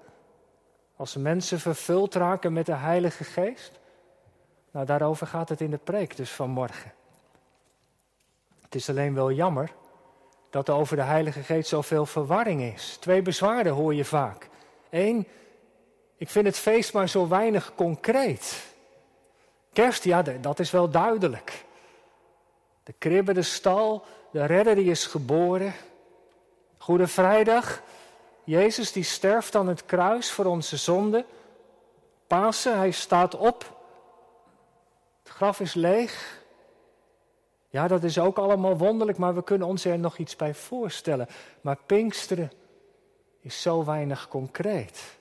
Als 0.96 1.16
mensen 1.16 1.60
vervuld 1.60 2.14
raken 2.14 2.52
met 2.52 2.66
de 2.66 2.74
Heilige 2.74 3.24
Geest? 3.24 3.78
Nou, 4.70 4.86
daarover 4.86 5.26
gaat 5.26 5.48
het 5.48 5.60
in 5.60 5.70
de 5.70 5.78
preek 5.78 6.16
dus 6.16 6.30
vanmorgen. 6.30 6.92
Het 8.60 8.74
is 8.74 8.88
alleen 8.88 9.14
wel 9.14 9.32
jammer 9.32 9.72
dat 10.54 10.68
er 10.68 10.74
over 10.74 10.96
de 10.96 11.02
Heilige 11.02 11.42
Geest 11.42 11.68
zoveel 11.68 12.06
verwarring 12.06 12.62
is. 12.62 12.96
Twee 13.00 13.22
bezwaren 13.22 13.72
hoor 13.72 13.94
je 13.94 14.04
vaak. 14.04 14.48
Eén, 14.90 15.28
ik 16.16 16.28
vind 16.28 16.46
het 16.46 16.58
feest 16.58 16.92
maar 16.92 17.08
zo 17.08 17.28
weinig 17.28 17.74
concreet. 17.74 18.64
Kerst, 19.72 20.04
ja, 20.04 20.22
dat 20.22 20.58
is 20.58 20.70
wel 20.70 20.90
duidelijk. 20.90 21.64
De 22.82 22.94
kribbe, 22.98 23.32
de 23.32 23.42
stal, 23.42 24.04
de 24.30 24.44
redder 24.44 24.74
die 24.74 24.90
is 24.90 25.06
geboren. 25.06 25.74
Goede 26.78 27.06
Vrijdag, 27.06 27.82
Jezus 28.44 28.92
die 28.92 29.04
sterft 29.04 29.54
aan 29.54 29.68
het 29.68 29.84
kruis 29.84 30.30
voor 30.30 30.44
onze 30.44 30.76
zonde. 30.76 31.24
Pasen, 32.26 32.78
hij 32.78 32.90
staat 32.90 33.36
op. 33.36 33.80
Het 35.22 35.32
graf 35.32 35.60
is 35.60 35.74
leeg. 35.74 36.42
Ja, 37.74 37.88
dat 37.88 38.04
is 38.04 38.18
ook 38.18 38.38
allemaal 38.38 38.76
wonderlijk, 38.76 39.18
maar 39.18 39.34
we 39.34 39.44
kunnen 39.44 39.66
ons 39.66 39.84
er 39.84 39.98
nog 39.98 40.18
iets 40.18 40.36
bij 40.36 40.54
voorstellen. 40.54 41.28
Maar 41.60 41.78
Pinksteren 41.86 42.52
is 43.40 43.62
zo 43.62 43.84
weinig 43.84 44.28
concreet, 44.28 45.18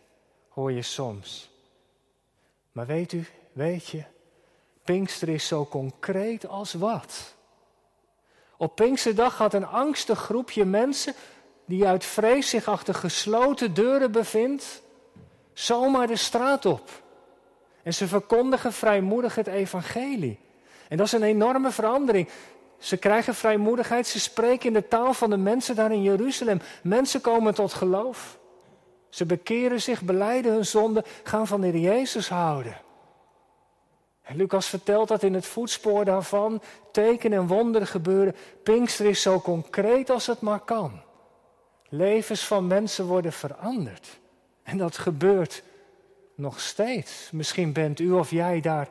hoor 0.49 0.71
je 0.71 0.81
soms. 0.81 1.51
Maar 2.71 2.85
weet 2.85 3.11
u, 3.11 3.25
weet 3.51 3.87
je, 3.87 4.03
Pinksteren 4.83 5.33
is 5.33 5.47
zo 5.47 5.65
concreet 5.65 6.47
als 6.47 6.73
wat. 6.73 7.35
Op 8.57 8.75
Pinksterdag 8.75 9.35
gaat 9.35 9.53
een 9.53 9.67
angstig 9.67 10.19
groepje 10.19 10.65
mensen 10.65 11.13
die 11.65 11.87
uit 11.87 12.05
vrees 12.05 12.49
zich 12.49 12.67
achter 12.67 12.93
gesloten 12.93 13.73
deuren 13.73 14.11
bevindt, 14.11 14.81
zomaar 15.53 16.07
de 16.07 16.15
straat 16.15 16.65
op. 16.65 16.89
En 17.83 17.93
ze 17.93 18.07
verkondigen 18.07 18.73
vrijmoedig 18.73 19.35
het 19.35 19.47
evangelie. 19.47 20.39
En 20.93 20.99
dat 20.99 21.07
is 21.07 21.13
een 21.13 21.23
enorme 21.23 21.71
verandering. 21.71 22.29
Ze 22.77 22.97
krijgen 22.97 23.35
vrijmoedigheid, 23.35 24.07
ze 24.07 24.19
spreken 24.19 24.67
in 24.67 24.73
de 24.73 24.87
taal 24.87 25.13
van 25.13 25.29
de 25.29 25.37
mensen 25.37 25.75
daar 25.75 25.91
in 25.91 26.01
Jeruzalem. 26.01 26.61
Mensen 26.83 27.21
komen 27.21 27.53
tot 27.53 27.73
geloof. 27.73 28.39
Ze 29.09 29.25
bekeren 29.25 29.81
zich, 29.81 30.01
beleiden 30.01 30.51
hun 30.51 30.65
zonde, 30.65 31.03
gaan 31.23 31.47
van 31.47 31.61
de 31.61 31.81
Jezus 31.81 32.29
houden. 32.29 32.77
En 34.21 34.35
Lucas 34.35 34.67
vertelt 34.67 35.07
dat 35.07 35.23
in 35.23 35.33
het 35.33 35.45
voetspoor 35.45 36.05
daarvan 36.05 36.61
tekenen 36.91 37.37
en 37.37 37.47
wonderen 37.47 37.87
gebeuren. 37.87 38.35
Pinkster 38.63 39.05
is 39.05 39.21
zo 39.21 39.39
concreet 39.39 40.09
als 40.09 40.27
het 40.27 40.41
maar 40.41 40.59
kan. 40.59 41.01
Levens 41.89 42.45
van 42.45 42.67
mensen 42.67 43.05
worden 43.05 43.33
veranderd. 43.33 44.19
En 44.63 44.77
dat 44.77 44.97
gebeurt 44.97 45.63
nog 46.35 46.59
steeds. 46.59 47.29
Misschien 47.31 47.73
bent 47.73 47.99
u 47.99 48.11
of 48.11 48.31
jij 48.31 48.61
daar 48.61 48.87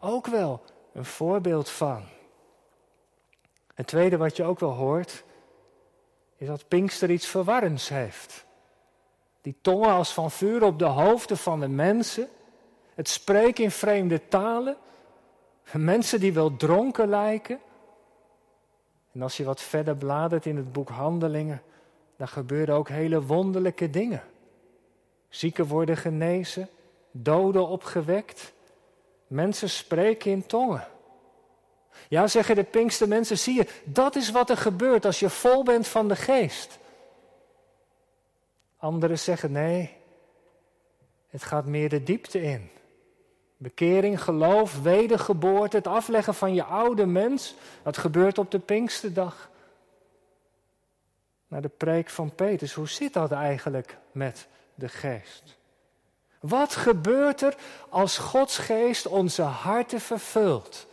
ook 0.00 0.26
wel 0.26 0.62
een 0.98 1.04
voorbeeld 1.04 1.70
van. 1.70 2.02
Het 3.74 3.86
tweede 3.86 4.16
wat 4.16 4.36
je 4.36 4.44
ook 4.44 4.60
wel 4.60 4.72
hoort, 4.72 5.24
is 6.36 6.46
dat 6.46 6.68
Pinkster 6.68 7.10
iets 7.10 7.26
verwarrends 7.26 7.88
heeft. 7.88 8.46
Die 9.40 9.56
tongen 9.60 9.90
als 9.90 10.12
van 10.12 10.30
vuur 10.30 10.62
op 10.62 10.78
de 10.78 10.84
hoofden 10.84 11.36
van 11.36 11.60
de 11.60 11.68
mensen, 11.68 12.28
het 12.94 13.08
spreken 13.08 13.64
in 13.64 13.70
vreemde 13.70 14.28
talen, 14.28 14.76
mensen 15.72 16.20
die 16.20 16.32
wel 16.32 16.56
dronken 16.56 17.08
lijken. 17.08 17.60
En 19.12 19.22
als 19.22 19.36
je 19.36 19.44
wat 19.44 19.60
verder 19.60 19.96
bladert 19.96 20.46
in 20.46 20.56
het 20.56 20.72
boek 20.72 20.88
Handelingen, 20.88 21.62
dan 22.16 22.28
gebeuren 22.28 22.74
ook 22.74 22.88
hele 22.88 23.22
wonderlijke 23.22 23.90
dingen. 23.90 24.22
Zieken 25.28 25.66
worden 25.66 25.96
genezen, 25.96 26.68
doden 27.10 27.66
opgewekt, 27.66 28.52
mensen 29.28 29.70
spreken 29.70 30.30
in 30.30 30.46
tongen. 30.46 30.86
Ja, 32.08 32.26
zeggen 32.26 32.54
de 32.54 32.64
Pinkste 32.64 33.08
mensen, 33.08 33.38
zie 33.38 33.54
je, 33.54 33.66
dat 33.84 34.16
is 34.16 34.30
wat 34.30 34.50
er 34.50 34.56
gebeurt 34.56 35.04
als 35.04 35.20
je 35.20 35.30
vol 35.30 35.62
bent 35.62 35.86
van 35.86 36.08
de 36.08 36.16
geest. 36.16 36.78
Anderen 38.76 39.18
zeggen 39.18 39.52
nee, 39.52 39.96
het 41.28 41.42
gaat 41.42 41.66
meer 41.66 41.88
de 41.88 42.02
diepte 42.02 42.42
in. 42.42 42.70
Bekering, 43.56 44.22
geloof, 44.22 44.82
wedergeboorte, 44.82 45.76
het 45.76 45.86
afleggen 45.86 46.34
van 46.34 46.54
je 46.54 46.64
oude 46.64 47.06
mens, 47.06 47.54
dat 47.82 47.96
gebeurt 47.96 48.38
op 48.38 48.50
de 48.50 48.58
Pinksterdag. 48.58 49.50
Naar 51.46 51.62
de 51.62 51.68
preek 51.68 52.10
van 52.10 52.34
Petrus, 52.34 52.72
hoe 52.72 52.88
zit 52.88 53.12
dat 53.12 53.32
eigenlijk 53.32 53.96
met 54.12 54.48
de 54.74 54.88
geest? 54.88 55.57
Wat 56.40 56.74
gebeurt 56.74 57.42
er 57.42 57.56
als 57.88 58.18
Gods 58.18 58.58
geest 58.58 59.06
onze 59.06 59.42
harten 59.42 60.00
vervult? 60.00 60.86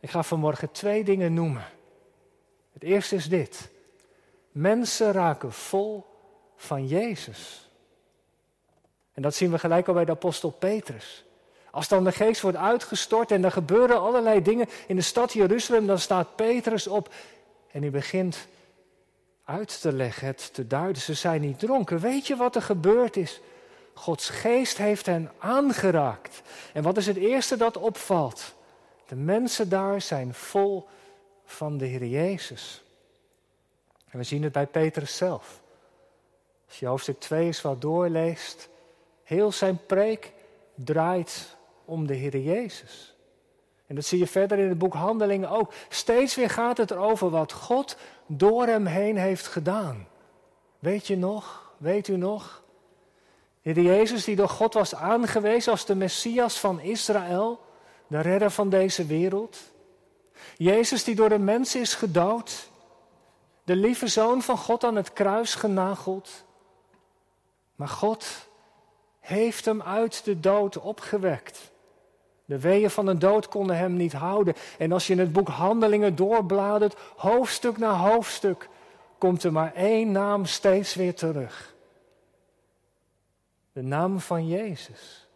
Ik 0.00 0.10
ga 0.10 0.22
vanmorgen 0.22 0.70
twee 0.70 1.04
dingen 1.04 1.34
noemen. 1.34 1.64
Het 2.72 2.82
eerste 2.82 3.14
is 3.14 3.28
dit. 3.28 3.70
Mensen 4.50 5.12
raken 5.12 5.52
vol 5.52 6.04
van 6.56 6.86
Jezus. 6.86 7.68
En 9.12 9.22
dat 9.22 9.34
zien 9.34 9.50
we 9.50 9.58
gelijk 9.58 9.88
al 9.88 9.94
bij 9.94 10.04
de 10.04 10.12
apostel 10.12 10.50
Petrus. 10.50 11.24
Als 11.70 11.88
dan 11.88 12.04
de 12.04 12.12
geest 12.12 12.40
wordt 12.40 12.56
uitgestort 12.56 13.30
en 13.30 13.44
er 13.44 13.52
gebeuren 13.52 14.00
allerlei 14.00 14.42
dingen 14.42 14.68
in 14.86 14.96
de 14.96 15.02
stad 15.02 15.32
Jeruzalem, 15.32 15.86
dan 15.86 15.98
staat 15.98 16.36
Petrus 16.36 16.86
op 16.86 17.14
en 17.70 17.80
hij 17.80 17.90
begint 17.90 18.46
uit 19.44 19.80
te 19.80 19.92
leggen, 19.92 20.26
het 20.26 20.54
te 20.54 20.66
duiden. 20.66 21.02
Ze 21.02 21.14
zijn 21.14 21.40
niet 21.40 21.58
dronken. 21.58 21.98
Weet 21.98 22.26
je 22.26 22.36
wat 22.36 22.56
er 22.56 22.62
gebeurd 22.62 23.16
is? 23.16 23.40
Gods 23.94 24.28
geest 24.28 24.78
heeft 24.78 25.06
hen 25.06 25.32
aangeraakt. 25.38 26.42
En 26.72 26.82
wat 26.82 26.96
is 26.96 27.06
het 27.06 27.16
eerste 27.16 27.56
dat 27.56 27.76
opvalt? 27.76 28.54
De 29.06 29.16
mensen 29.16 29.68
daar 29.68 30.00
zijn 30.00 30.34
vol 30.34 30.88
van 31.44 31.78
de 31.78 31.84
Heer 31.84 32.04
Jezus. 32.04 32.82
En 34.10 34.18
we 34.18 34.24
zien 34.24 34.42
het 34.42 34.52
bij 34.52 34.66
Petrus 34.66 35.16
zelf. 35.16 35.60
Als 36.66 36.78
je 36.78 36.86
hoofdstuk 36.86 37.20
2 37.20 37.44
eens 37.44 37.62
wat 37.62 37.80
doorleest, 37.80 38.68
heel 39.22 39.52
zijn 39.52 39.86
preek 39.86 40.32
draait 40.74 41.56
om 41.84 42.06
de 42.06 42.14
Heer 42.14 42.38
Jezus. 42.38 43.14
En 43.86 43.94
dat 43.94 44.04
zie 44.04 44.18
je 44.18 44.26
verder 44.26 44.58
in 44.58 44.68
het 44.68 44.78
boek 44.78 44.94
Handelingen 44.94 45.50
ook. 45.50 45.72
Steeds 45.88 46.34
weer 46.34 46.50
gaat 46.50 46.76
het 46.76 46.90
erover 46.90 47.30
wat 47.30 47.52
God 47.52 47.96
door 48.26 48.66
hem 48.66 48.86
heen 48.86 49.16
heeft 49.16 49.46
gedaan. 49.46 50.08
Weet 50.78 51.06
je 51.06 51.16
nog? 51.16 51.72
Weet 51.76 52.08
u 52.08 52.16
nog? 52.16 52.63
Heer 53.64 53.80
Jezus 53.80 54.24
die 54.24 54.36
door 54.36 54.48
God 54.48 54.74
was 54.74 54.94
aangewezen 54.94 55.72
als 55.72 55.86
de 55.86 55.94
Messias 55.94 56.60
van 56.60 56.80
Israël 56.80 57.60
de 58.06 58.20
redder 58.20 58.50
van 58.50 58.68
deze 58.68 59.06
wereld. 59.06 59.58
Jezus 60.56 61.04
die 61.04 61.14
door 61.14 61.28
de 61.28 61.38
mensen 61.38 61.80
is 61.80 61.94
gedood, 61.94 62.68
de 63.64 63.76
lieve 63.76 64.06
zoon 64.06 64.42
van 64.42 64.58
God 64.58 64.84
aan 64.84 64.96
het 64.96 65.12
kruis 65.12 65.54
genageld. 65.54 66.44
Maar 67.74 67.88
God 67.88 68.26
heeft 69.20 69.64
hem 69.64 69.82
uit 69.82 70.24
de 70.24 70.40
dood 70.40 70.78
opgewekt. 70.78 71.72
De 72.44 72.58
weeën 72.58 72.90
van 72.90 73.06
de 73.06 73.18
dood 73.18 73.48
konden 73.48 73.76
hem 73.76 73.96
niet 73.96 74.12
houden. 74.12 74.54
En 74.78 74.92
als 74.92 75.06
je 75.06 75.12
in 75.12 75.18
het 75.18 75.32
boek 75.32 75.48
Handelingen 75.48 76.16
doorbladert, 76.16 76.96
hoofdstuk 77.16 77.78
na 77.78 77.96
hoofdstuk, 77.96 78.68
komt 79.18 79.42
er 79.42 79.52
maar 79.52 79.74
één 79.74 80.12
naam 80.12 80.44
steeds 80.44 80.94
weer 80.94 81.14
terug. 81.14 81.73
De 83.74 83.82
naam 83.82 84.20
van 84.20 84.48
Jezus. 84.48 85.26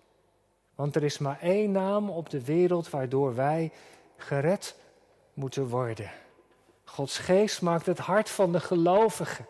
Want 0.75 0.97
er 0.97 1.03
is 1.03 1.19
maar 1.19 1.41
één 1.41 1.71
naam 1.71 2.11
op 2.11 2.31
de 2.31 2.45
wereld 2.45 2.91
waardoor 2.91 3.35
wij 3.35 3.73
gered 4.17 4.77
moeten 5.35 5.69
worden. 5.69 6.11
Gods 6.85 7.19
geest 7.19 7.63
maakt 7.63 7.87
het 7.87 7.99
hart 7.99 8.31
van 8.31 8.53
de 8.53 8.61
gelovigen 8.61 9.47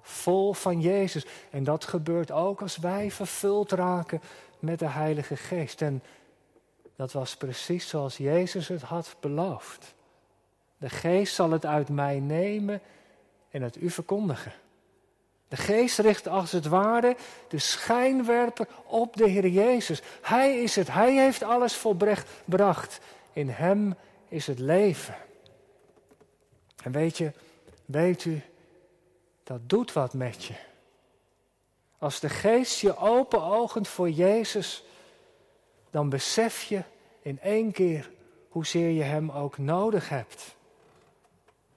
vol 0.00 0.52
van 0.52 0.80
Jezus. 0.80 1.26
En 1.50 1.64
dat 1.64 1.84
gebeurt 1.84 2.30
ook 2.30 2.62
als 2.62 2.76
wij 2.76 3.10
vervuld 3.10 3.72
raken 3.72 4.20
met 4.58 4.78
de 4.78 4.88
Heilige 4.88 5.36
Geest. 5.36 5.82
En 5.82 6.02
dat 6.96 7.12
was 7.12 7.36
precies 7.36 7.88
zoals 7.88 8.16
Jezus 8.16 8.68
het 8.68 8.82
had 8.82 9.16
beloofd. 9.20 9.94
De 10.76 10.90
Geest 10.90 11.34
zal 11.34 11.50
het 11.50 11.66
uit 11.66 11.88
mij 11.88 12.20
nemen 12.20 12.80
en 13.50 13.62
het 13.62 13.76
u 13.76 13.90
verkondigen. 13.90 14.52
De 15.48 15.56
geest 15.56 15.98
richt 15.98 16.28
als 16.28 16.52
het 16.52 16.66
ware 16.66 17.16
de 17.48 17.58
schijnwerper 17.58 18.68
op 18.84 19.16
de 19.16 19.28
Heer 19.28 19.46
Jezus. 19.46 20.02
Hij 20.22 20.62
is 20.62 20.76
het, 20.76 20.92
Hij 20.92 21.14
heeft 21.14 21.42
alles 21.42 21.74
volbracht. 21.74 23.00
In 23.32 23.48
Hem 23.48 23.94
is 24.28 24.46
het 24.46 24.58
leven. 24.58 25.16
En 26.82 26.92
weet 26.92 27.18
je, 27.18 27.32
weet 27.84 28.24
u, 28.24 28.42
dat 29.44 29.60
doet 29.68 29.92
wat 29.92 30.14
met 30.14 30.44
je. 30.44 30.54
Als 31.98 32.20
de 32.20 32.28
geest 32.28 32.80
je 32.80 32.96
open 32.96 33.42
ogend 33.42 33.88
voor 33.88 34.10
Jezus, 34.10 34.84
dan 35.90 36.08
besef 36.08 36.62
je 36.62 36.82
in 37.22 37.40
één 37.40 37.72
keer 37.72 38.10
hoezeer 38.48 38.90
je 38.90 39.02
Hem 39.02 39.30
ook 39.30 39.58
nodig 39.58 40.08
hebt. 40.08 40.56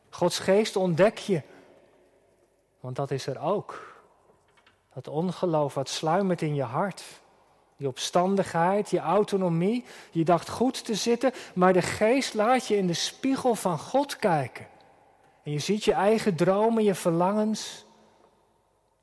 Gods 0.09 0.39
geest 0.39 0.75
ontdek 0.75 1.17
je 1.17 1.41
want 2.81 2.95
dat 2.95 3.11
is 3.11 3.27
er 3.27 3.39
ook. 3.39 3.95
Dat 4.93 5.07
ongeloof 5.07 5.73
wat 5.73 5.89
sluimert 5.89 6.41
in 6.41 6.55
je 6.55 6.63
hart. 6.63 7.03
Die 7.77 7.87
opstandigheid, 7.87 8.89
je 8.89 8.99
autonomie. 8.99 9.85
Je 10.11 10.23
dacht 10.23 10.49
goed 10.49 10.85
te 10.85 10.95
zitten, 10.95 11.31
maar 11.53 11.73
de 11.73 11.81
geest 11.81 12.33
laat 12.33 12.67
je 12.67 12.77
in 12.77 12.87
de 12.87 12.93
spiegel 12.93 13.55
van 13.55 13.79
God 13.79 14.15
kijken. 14.15 14.67
En 15.43 15.51
je 15.51 15.59
ziet 15.59 15.83
je 15.83 15.93
eigen 15.93 16.35
dromen, 16.35 16.83
je 16.83 16.95
verlangens, 16.95 17.85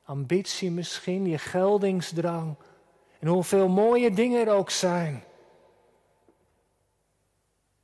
ambitie 0.03 0.71
misschien, 0.71 1.25
je 1.25 1.37
geldingsdrang. 1.37 2.55
En 3.19 3.27
hoeveel 3.27 3.67
mooie 3.67 4.11
dingen 4.11 4.47
er 4.47 4.53
ook 4.53 4.69
zijn. 4.69 5.23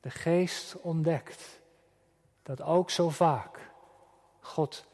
De 0.01 0.09
geest 0.09 0.75
ontdekt 0.81 1.61
dat 2.43 2.61
ook 2.61 2.89
zo 2.89 3.09
vaak 3.09 3.71
God 4.39 4.85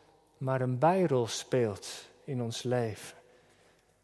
maar 0.41 0.61
een 0.61 0.79
bijrol 0.79 1.27
speelt 1.27 2.09
in 2.23 2.41
ons 2.41 2.63
leven. 2.63 3.17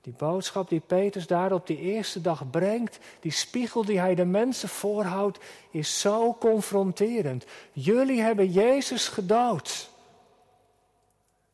Die 0.01 0.13
boodschap 0.13 0.69
die 0.69 0.79
Petrus 0.79 1.27
daar 1.27 1.51
op 1.51 1.67
die 1.67 1.77
eerste 1.77 2.21
dag 2.21 2.49
brengt, 2.49 2.99
die 3.19 3.31
spiegel 3.31 3.85
die 3.85 3.99
hij 3.99 4.15
de 4.15 4.25
mensen 4.25 4.69
voorhoudt, 4.69 5.39
is 5.71 5.99
zo 5.99 6.33
confronterend. 6.33 7.45
Jullie 7.71 8.21
hebben 8.21 8.51
Jezus 8.51 9.07
gedood. 9.07 9.89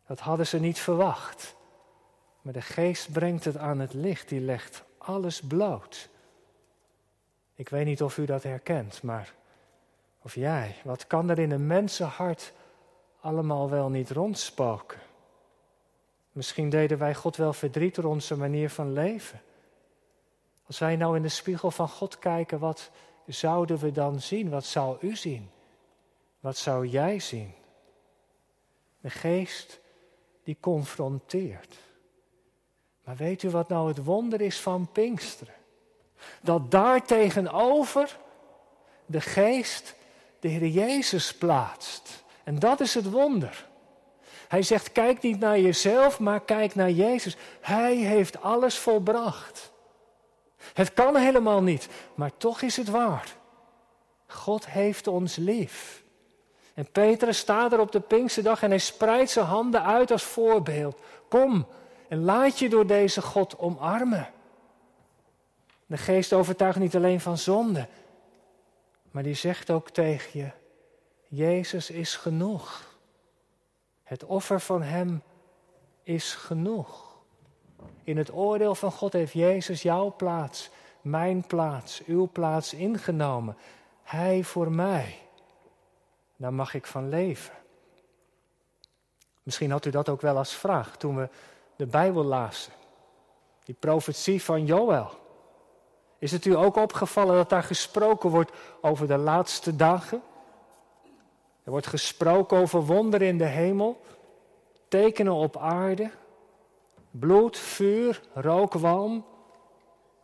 Dat 0.07 0.19
hadden 0.19 0.47
ze 0.47 0.59
niet 0.59 0.79
verwacht. 0.79 1.55
Maar 2.41 2.53
de 2.53 2.61
geest 2.61 3.11
brengt 3.11 3.45
het 3.45 3.57
aan 3.57 3.79
het 3.79 3.93
licht, 3.93 4.29
die 4.29 4.41
legt 4.41 4.83
alles 4.97 5.41
bloot. 5.41 6.09
Ik 7.55 7.69
weet 7.69 7.85
niet 7.85 8.01
of 8.01 8.17
u 8.17 8.25
dat 8.25 8.43
herkent, 8.43 9.03
maar 9.03 9.33
of 10.21 10.35
jij, 10.35 10.75
wat 10.83 11.07
kan 11.07 11.29
er 11.29 11.39
in 11.39 11.51
een 11.51 11.67
mensenhart 11.67 12.53
allemaal 13.23 13.69
wel 13.69 13.89
niet 13.89 14.11
rondspoken? 14.11 14.99
Misschien 16.31 16.69
deden 16.69 16.97
wij 16.97 17.15
God 17.15 17.35
wel 17.35 17.53
verdriet 17.53 17.95
door 17.95 18.05
onze 18.05 18.37
manier 18.37 18.69
van 18.69 18.93
leven. 18.93 19.41
Als 20.67 20.79
wij 20.79 20.95
nou 20.95 21.15
in 21.15 21.21
de 21.21 21.29
spiegel 21.29 21.71
van 21.71 21.89
God 21.89 22.19
kijken, 22.19 22.59
wat 22.59 22.91
zouden 23.27 23.77
we 23.77 23.91
dan 23.91 24.21
zien? 24.21 24.49
Wat 24.49 24.65
zou 24.65 24.97
u 24.99 25.15
zien? 25.15 25.49
Wat 26.39 26.57
zou 26.57 26.87
jij 26.87 27.19
zien? 27.19 27.53
De 29.01 29.09
geest 29.09 29.79
die 30.43 30.57
confronteert. 30.59 31.77
Maar 33.03 33.15
weet 33.15 33.43
u 33.43 33.49
wat 33.49 33.69
nou 33.69 33.87
het 33.87 34.03
wonder 34.03 34.41
is 34.41 34.59
van 34.59 34.91
Pinksteren? 34.91 35.55
Dat 36.41 36.71
daar 36.71 37.05
tegenover 37.05 38.19
de 39.05 39.21
geest 39.21 39.95
de 40.39 40.47
Heer 40.47 40.67
Jezus 40.67 41.37
plaatst. 41.37 42.22
En 42.43 42.59
dat 42.59 42.79
is 42.79 42.93
het 42.93 43.11
wonder. 43.11 43.67
Hij 44.47 44.61
zegt, 44.61 44.91
kijk 44.91 45.21
niet 45.21 45.39
naar 45.39 45.59
jezelf, 45.59 46.19
maar 46.19 46.41
kijk 46.41 46.75
naar 46.75 46.91
Jezus. 46.91 47.35
Hij 47.61 47.95
heeft 47.95 48.41
alles 48.41 48.77
volbracht. 48.77 49.71
Het 50.73 50.93
kan 50.93 51.15
helemaal 51.15 51.61
niet, 51.61 51.87
maar 52.15 52.31
toch 52.37 52.61
is 52.61 52.77
het 52.77 52.89
waar. 52.89 53.35
God 54.27 54.67
heeft 54.67 55.07
ons 55.07 55.35
lief. 55.35 56.03
En 56.73 56.91
Petrus 56.91 57.37
staat 57.37 57.73
er 57.73 57.79
op 57.79 57.91
de 57.91 57.99
Pinksterdag 57.99 58.63
en 58.63 58.69
hij 58.69 58.79
spreidt 58.79 59.31
zijn 59.31 59.45
handen 59.45 59.83
uit 59.83 60.11
als 60.11 60.23
voorbeeld. 60.23 60.99
Kom 61.29 61.67
en 62.07 62.23
laat 62.23 62.59
je 62.59 62.69
door 62.69 62.87
deze 62.87 63.21
God 63.21 63.59
omarmen. 63.59 64.29
De 65.85 65.97
geest 65.97 66.33
overtuigt 66.33 66.79
niet 66.79 66.95
alleen 66.95 67.19
van 67.19 67.37
zonde, 67.37 67.87
maar 69.11 69.23
die 69.23 69.33
zegt 69.33 69.69
ook 69.69 69.89
tegen 69.89 70.39
je, 70.39 70.49
Jezus 71.35 71.89
is 71.89 72.15
genoeg. 72.15 72.95
Het 74.03 74.23
offer 74.23 74.59
van 74.59 74.81
Hem 74.81 75.23
is 76.03 76.33
genoeg. 76.33 77.17
In 78.03 78.17
het 78.17 78.33
oordeel 78.33 78.75
van 78.75 78.91
God 78.91 79.13
heeft 79.13 79.33
Jezus 79.33 79.81
jouw 79.81 80.15
plaats, 80.15 80.69
mijn 81.01 81.47
plaats, 81.47 82.03
uw 82.05 82.29
plaats 82.31 82.73
ingenomen. 82.73 83.57
Hij 84.03 84.43
voor 84.43 84.71
mij. 84.71 85.19
Daar 86.35 86.53
mag 86.53 86.73
ik 86.73 86.85
van 86.85 87.09
leven. 87.09 87.53
Misschien 89.43 89.71
had 89.71 89.85
u 89.85 89.89
dat 89.89 90.09
ook 90.09 90.21
wel 90.21 90.37
als 90.37 90.53
vraag 90.53 90.97
toen 90.97 91.15
we 91.15 91.29
de 91.75 91.85
Bijbel 91.85 92.23
lazen. 92.23 92.73
Die 93.63 93.75
profetie 93.79 94.43
van 94.43 94.65
Joël. 94.65 95.09
Is 96.17 96.31
het 96.31 96.45
u 96.45 96.55
ook 96.55 96.75
opgevallen 96.75 97.35
dat 97.35 97.49
daar 97.49 97.63
gesproken 97.63 98.29
wordt 98.29 98.51
over 98.81 99.07
de 99.07 99.17
laatste 99.17 99.75
dagen? 99.75 100.21
Er 101.63 101.71
wordt 101.71 101.87
gesproken 101.87 102.57
over 102.57 102.85
wonderen 102.85 103.27
in 103.27 103.37
de 103.37 103.45
hemel, 103.45 104.01
tekenen 104.87 105.33
op 105.33 105.57
aarde, 105.57 106.11
bloed, 107.11 107.57
vuur, 107.57 108.21
rookwalm, 108.33 109.25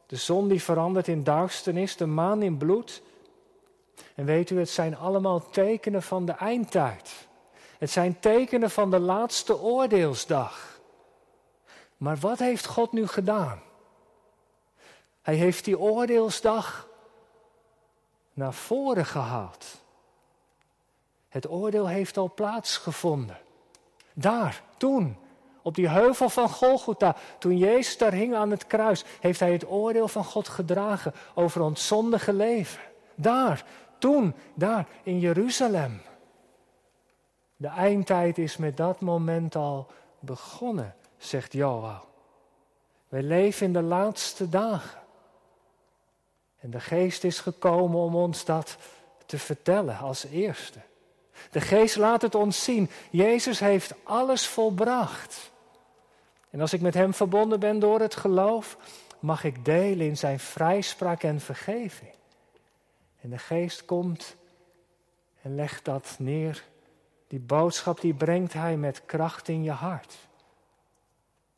de 0.05 0.15
zon 0.15 0.47
die 0.47 0.63
verandert 0.63 1.07
in 1.07 1.23
duisternis, 1.23 1.97
de 1.97 2.05
maan 2.05 2.41
in 2.41 2.57
bloed. 2.57 3.01
En 4.15 4.25
weet 4.25 4.49
u, 4.49 4.59
het 4.59 4.69
zijn 4.69 4.97
allemaal 4.97 5.49
tekenen 5.49 6.01
van 6.01 6.25
de 6.25 6.31
eindtijd. 6.31 7.27
Het 7.77 7.89
zijn 7.89 8.19
tekenen 8.19 8.69
van 8.69 8.91
de 8.91 8.99
laatste 8.99 9.59
oordeelsdag. 9.59 10.79
Maar 11.97 12.17
wat 12.17 12.39
heeft 12.39 12.65
God 12.65 12.91
nu 12.91 13.07
gedaan? 13.07 13.61
Hij 15.21 15.35
heeft 15.35 15.65
die 15.65 15.79
oordeelsdag 15.79 16.87
naar 18.33 18.53
voren 18.53 19.05
gehaald. 19.05 19.65
Het 21.29 21.49
oordeel 21.49 21.87
heeft 21.87 22.17
al 22.17 22.31
plaatsgevonden. 22.35 23.37
Daar, 24.13 24.61
toen, 24.77 25.17
op 25.61 25.75
die 25.75 25.89
heuvel 25.89 26.29
van 26.29 26.49
Golgotha, 26.49 27.15
toen 27.39 27.57
Jezus 27.57 27.97
daar 27.97 28.11
hing 28.11 28.35
aan 28.35 28.51
het 28.51 28.67
kruis, 28.67 29.03
heeft 29.19 29.39
hij 29.39 29.51
het 29.51 29.69
oordeel 29.69 30.07
van 30.07 30.23
God 30.23 30.47
gedragen 30.47 31.13
over 31.33 31.61
ons 31.61 31.87
zondige 31.87 32.33
leven. 32.33 32.81
Daar, 33.15 33.65
toen, 33.97 34.33
daar, 34.53 34.87
in 35.03 35.19
Jeruzalem. 35.19 36.01
De 37.55 37.67
eindtijd 37.67 38.37
is 38.37 38.57
met 38.57 38.77
dat 38.77 38.99
moment 38.99 39.55
al 39.55 39.87
begonnen, 40.19 40.95
zegt 41.17 41.53
Joel. 41.53 42.07
Wij 43.07 43.23
leven 43.23 43.65
in 43.65 43.73
de 43.73 43.81
laatste 43.81 44.49
dagen. 44.49 44.99
En 46.59 46.69
de 46.69 46.79
geest 46.79 47.23
is 47.23 47.39
gekomen 47.39 47.99
om 47.99 48.15
ons 48.15 48.45
dat 48.45 48.77
te 49.25 49.37
vertellen 49.37 49.97
als 49.97 50.25
eerste. 50.25 50.79
De 51.51 51.61
geest 51.61 51.95
laat 51.95 52.21
het 52.21 52.35
ons 52.35 52.63
zien. 52.63 52.89
Jezus 53.09 53.59
heeft 53.59 53.93
alles 54.03 54.47
volbracht. 54.47 55.51
En 56.49 56.61
als 56.61 56.73
ik 56.73 56.81
met 56.81 56.93
Hem 56.93 57.13
verbonden 57.13 57.59
ben 57.59 57.79
door 57.79 57.99
het 57.99 58.15
geloof, 58.15 58.77
mag 59.19 59.43
ik 59.43 59.65
delen 59.65 60.07
in 60.07 60.17
Zijn 60.17 60.39
vrijspraak 60.39 61.23
en 61.23 61.39
vergeving. 61.39 62.11
En 63.21 63.29
de 63.29 63.37
geest 63.37 63.85
komt 63.85 64.35
en 65.41 65.55
legt 65.55 65.85
dat 65.85 66.15
neer. 66.19 66.63
Die 67.27 67.39
boodschap 67.39 68.01
die 68.01 68.13
brengt 68.13 68.53
Hij 68.53 68.77
met 68.77 69.05
kracht 69.05 69.47
in 69.47 69.63
je 69.63 69.71
hart. 69.71 70.17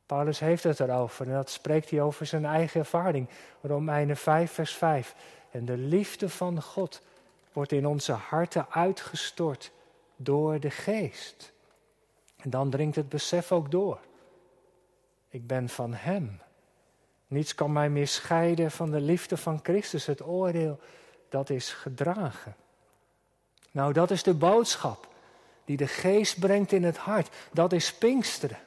Paulus 0.06 0.40
heeft 0.40 0.64
het 0.64 0.80
erover 0.80 1.28
en 1.28 1.34
dat 1.34 1.50
spreekt 1.50 1.90
hij 1.90 2.02
over 2.02 2.26
zijn 2.26 2.46
eigen 2.46 2.80
ervaring. 2.80 3.28
Romeinen 3.62 4.18
5, 4.18 4.52
vers 4.52 4.74
5. 4.74 5.16
En 5.52 5.66
de 5.66 5.78
liefde 5.78 6.30
van 6.30 6.62
God 6.62 7.02
wordt 7.54 7.72
in 7.72 7.88
onze 7.88 8.12
harten 8.12 8.66
uitgestort 8.70 9.72
door 10.16 10.60
de 10.60 10.70
geest. 10.70 11.54
En 12.38 12.50
dan 12.50 12.70
dringt 12.70 12.96
het 12.96 13.10
besef 13.10 13.52
ook 13.52 13.72
door. 13.72 14.00
Ik 15.30 15.48
ben 15.48 15.70
van 15.70 15.94
Hem. 15.94 16.42
Niets 17.28 17.56
kan 17.56 17.72
mij 17.72 17.90
meer 17.90 18.08
scheiden 18.08 18.72
van 18.72 18.92
de 18.92 19.02
liefde 19.02 19.38
van 19.38 19.60
Christus. 19.64 20.06
Het 20.06 20.26
oordeel, 20.26 20.80
dat 21.30 21.50
is 21.50 21.74
gedragen. 21.74 22.56
Nou, 23.72 23.94
dat 23.94 24.12
is 24.12 24.24
de 24.24 24.34
boodschap 24.34 25.08
die 25.66 25.78
de 25.78 25.88
geest 25.88 26.40
brengt 26.40 26.72
in 26.72 26.84
het 26.84 26.98
hart. 26.98 27.30
Dat 27.54 27.74
is 27.74 27.94
Pinksteren. 27.94 28.58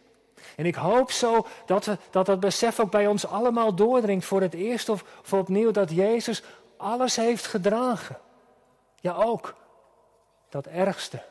En 0.56 0.66
ik 0.66 0.74
hoop 0.74 1.10
zo 1.10 1.46
dat, 1.66 1.84
we, 1.84 1.98
dat 2.10 2.26
dat 2.26 2.40
besef 2.40 2.80
ook 2.80 2.90
bij 2.90 3.06
ons 3.06 3.26
allemaal 3.26 3.74
doordringt 3.74 4.24
voor 4.24 4.40
het 4.40 4.54
eerst 4.54 4.88
of 4.88 5.04
voor 5.22 5.38
opnieuw 5.38 5.70
dat 5.70 5.90
Jezus 5.90 6.42
alles 6.76 7.16
heeft 7.16 7.46
gedragen. 7.46 8.18
Ja, 9.04 9.14
ook 9.14 9.54
dat 10.48 10.66
ergste 10.66 11.22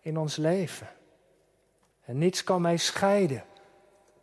in 0.00 0.18
ons 0.18 0.36
leven. 0.36 0.88
En 2.04 2.18
niets 2.18 2.44
kan 2.44 2.60
mij 2.60 2.76
scheiden 2.76 3.44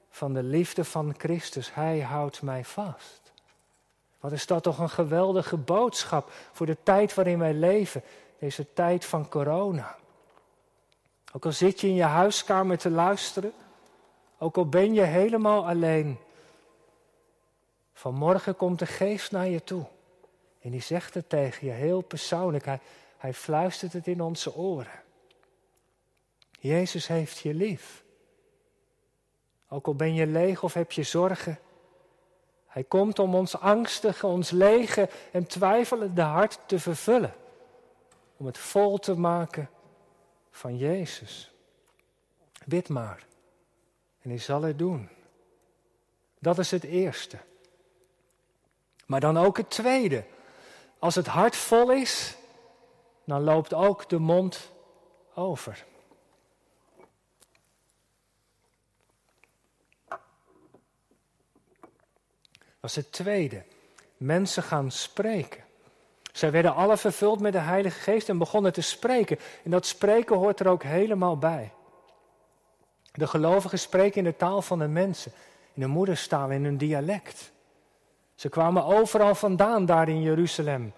van 0.10 0.34
de 0.34 0.44
liefde 0.44 0.84
van 0.84 1.14
Christus. 1.18 1.74
Hij 1.74 2.02
houdt 2.02 2.42
mij 2.42 2.64
vast. 2.66 3.32
Wat 4.20 4.32
is 4.32 4.46
dat 4.46 4.64
toch 4.64 4.80
een 4.80 4.90
geweldige 4.90 5.58
boodschap 5.58 6.32
voor 6.52 6.66
de 6.66 6.78
tijd 6.84 7.14
waarin 7.14 7.40
wij 7.40 7.54
leven, 7.54 8.04
deze 8.40 8.74
tijd 8.74 9.06
van 9.06 9.30
corona. 9.30 9.96
Ook 11.34 11.46
al 11.46 11.52
zit 11.52 11.82
je 11.82 11.88
in 11.88 11.96
je 11.96 12.04
huiskamer 12.04 12.78
te 12.78 12.90
luisteren, 12.90 13.54
ook 14.38 14.58
al 14.58 14.70
ben 14.70 14.94
je 14.94 15.02
helemaal 15.02 15.68
alleen. 15.68 16.18
Vanmorgen 17.94 18.56
komt 18.56 18.80
de 18.80 18.86
geest 18.86 19.32
naar 19.32 19.48
je 19.48 19.64
toe. 19.64 19.86
En 20.64 20.72
die 20.72 20.82
zegt 20.82 21.14
het 21.14 21.30
tegen 21.30 21.68
je 21.68 21.74
heel 21.74 22.02
persoonlijk. 22.02 22.66
Hij, 22.66 22.80
hij 23.18 23.34
fluistert 23.34 23.94
het 23.94 24.08
in 24.08 24.22
onze 24.22 24.56
oren. 24.56 25.02
Jezus 26.60 27.08
heeft 27.08 27.38
je 27.38 27.54
lief. 27.54 28.04
Ook 29.70 29.88
al 29.88 29.96
ben 29.96 30.14
je 30.14 30.28
leeg 30.28 30.64
of 30.64 30.74
heb 30.74 30.92
je 30.92 31.04
zorgen. 31.04 31.60
Hij 32.68 32.84
komt 32.84 33.20
om 33.20 33.36
ons 33.36 33.60
angstige, 33.60 34.28
ons 34.28 34.50
lege 34.50 35.10
en 35.32 35.48
twijfelende 35.48 36.22
hart 36.22 36.60
te 36.66 36.80
vervullen. 36.80 37.34
Om 38.38 38.46
het 38.46 38.58
vol 38.58 38.98
te 38.98 39.18
maken 39.18 39.70
van 40.52 40.78
Jezus. 40.78 41.54
Bid 42.66 42.90
maar. 42.90 43.26
En 44.22 44.30
hij 44.30 44.40
zal 44.40 44.62
het 44.62 44.80
doen. 44.80 45.10
Dat 46.40 46.60
is 46.60 46.72
het 46.72 46.84
eerste. 46.84 47.38
Maar 49.06 49.20
dan 49.20 49.38
ook 49.38 49.58
het 49.58 49.70
tweede. 49.70 50.26
Als 51.04 51.16
het 51.16 51.28
hart 51.28 51.56
vol 51.56 51.92
is, 51.92 52.36
dan 53.24 53.44
loopt 53.44 53.74
ook 53.74 54.10
de 54.10 54.20
mond 54.20 54.72
over. 55.36 55.86
Dat 62.80 62.90
is 62.90 62.96
het 62.96 63.12
tweede. 63.12 63.64
Mensen 64.18 64.64
gaan 64.64 64.92
spreken. 64.92 65.64
Zij 66.32 66.52
werden 66.52 66.76
alle 66.76 66.98
vervuld 66.98 67.40
met 67.40 67.54
de 67.54 67.60
Heilige 67.60 68.00
Geest 68.00 68.30
en 68.30 68.38
begonnen 68.38 68.74
te 68.74 68.82
spreken. 68.82 69.40
En 69.64 69.72
dat 69.72 69.86
spreken 69.86 70.36
hoort 70.36 70.60
er 70.60 70.68
ook 70.68 70.84
helemaal 70.84 71.38
bij. 71.38 71.72
De 73.12 73.28
gelovigen 73.28 73.80
spreken 73.80 74.18
in 74.18 74.24
de 74.24 74.36
taal 74.36 74.62
van 74.62 74.80
de 74.80 74.88
mensen, 74.88 75.32
in 75.74 75.82
de 75.82 75.88
moederstaal, 75.88 76.50
in 76.50 76.64
hun 76.64 76.78
dialect. 76.78 77.52
Ze 78.44 78.50
kwamen 78.50 78.86
overal 78.86 79.36
vandaan 79.36 79.86
daar 79.86 80.10
in 80.10 80.22
Jeruzalem. 80.22 80.94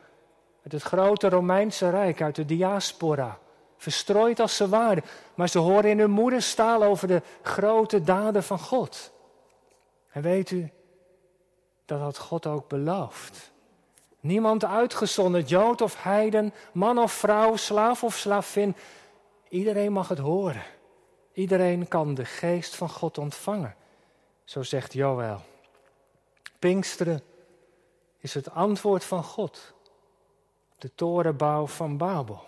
Uit 0.64 0.72
het 0.72 0.82
grote 0.82 1.30
Romeinse 1.30 1.90
Rijk, 1.90 2.22
uit 2.22 2.36
de 2.36 2.46
diaspora. 2.46 3.40
Verstrooid 3.78 4.40
als 4.40 4.56
ze 4.56 4.70
waren. 4.70 5.04
Maar 5.36 5.50
ze 5.50 5.60
horen 5.60 5.90
in 5.90 6.00
hun 6.00 6.10
moederstaal 6.10 6.84
over 6.84 7.08
de 7.08 7.22
grote 7.42 8.04
daden 8.04 8.44
van 8.44 8.60
God. 8.60 9.12
En 10.12 10.22
weet 10.22 10.52
u, 10.52 10.72
dat 11.86 12.00
had 12.00 12.18
God 12.18 12.46
ook 12.46 12.68
beloofd. 12.68 13.52
Niemand 14.20 14.66
uitgezonderd, 14.66 15.50
Jood 15.50 15.82
of 15.82 16.04
Heiden, 16.04 16.54
man 16.74 16.98
of 16.98 17.12
vrouw, 17.12 17.56
slaaf 17.56 18.04
of 18.04 18.16
slavin. 18.16 18.76
Iedereen 19.50 19.92
mag 19.92 20.08
het 20.08 20.20
horen. 20.20 20.64
Iedereen 21.34 21.88
kan 21.88 22.14
de 22.14 22.26
geest 22.26 22.76
van 22.76 22.90
God 22.90 23.18
ontvangen. 23.18 23.76
Zo 24.44 24.64
zegt 24.64 24.94
Joël. 24.94 25.42
Pinksteren 26.60 27.22
is 28.26 28.34
het 28.34 28.52
antwoord 28.52 29.04
van 29.04 29.24
God. 29.24 29.74
De 30.78 30.92
torenbouw 30.96 31.68
van 31.68 31.98
Babel. 31.98 32.44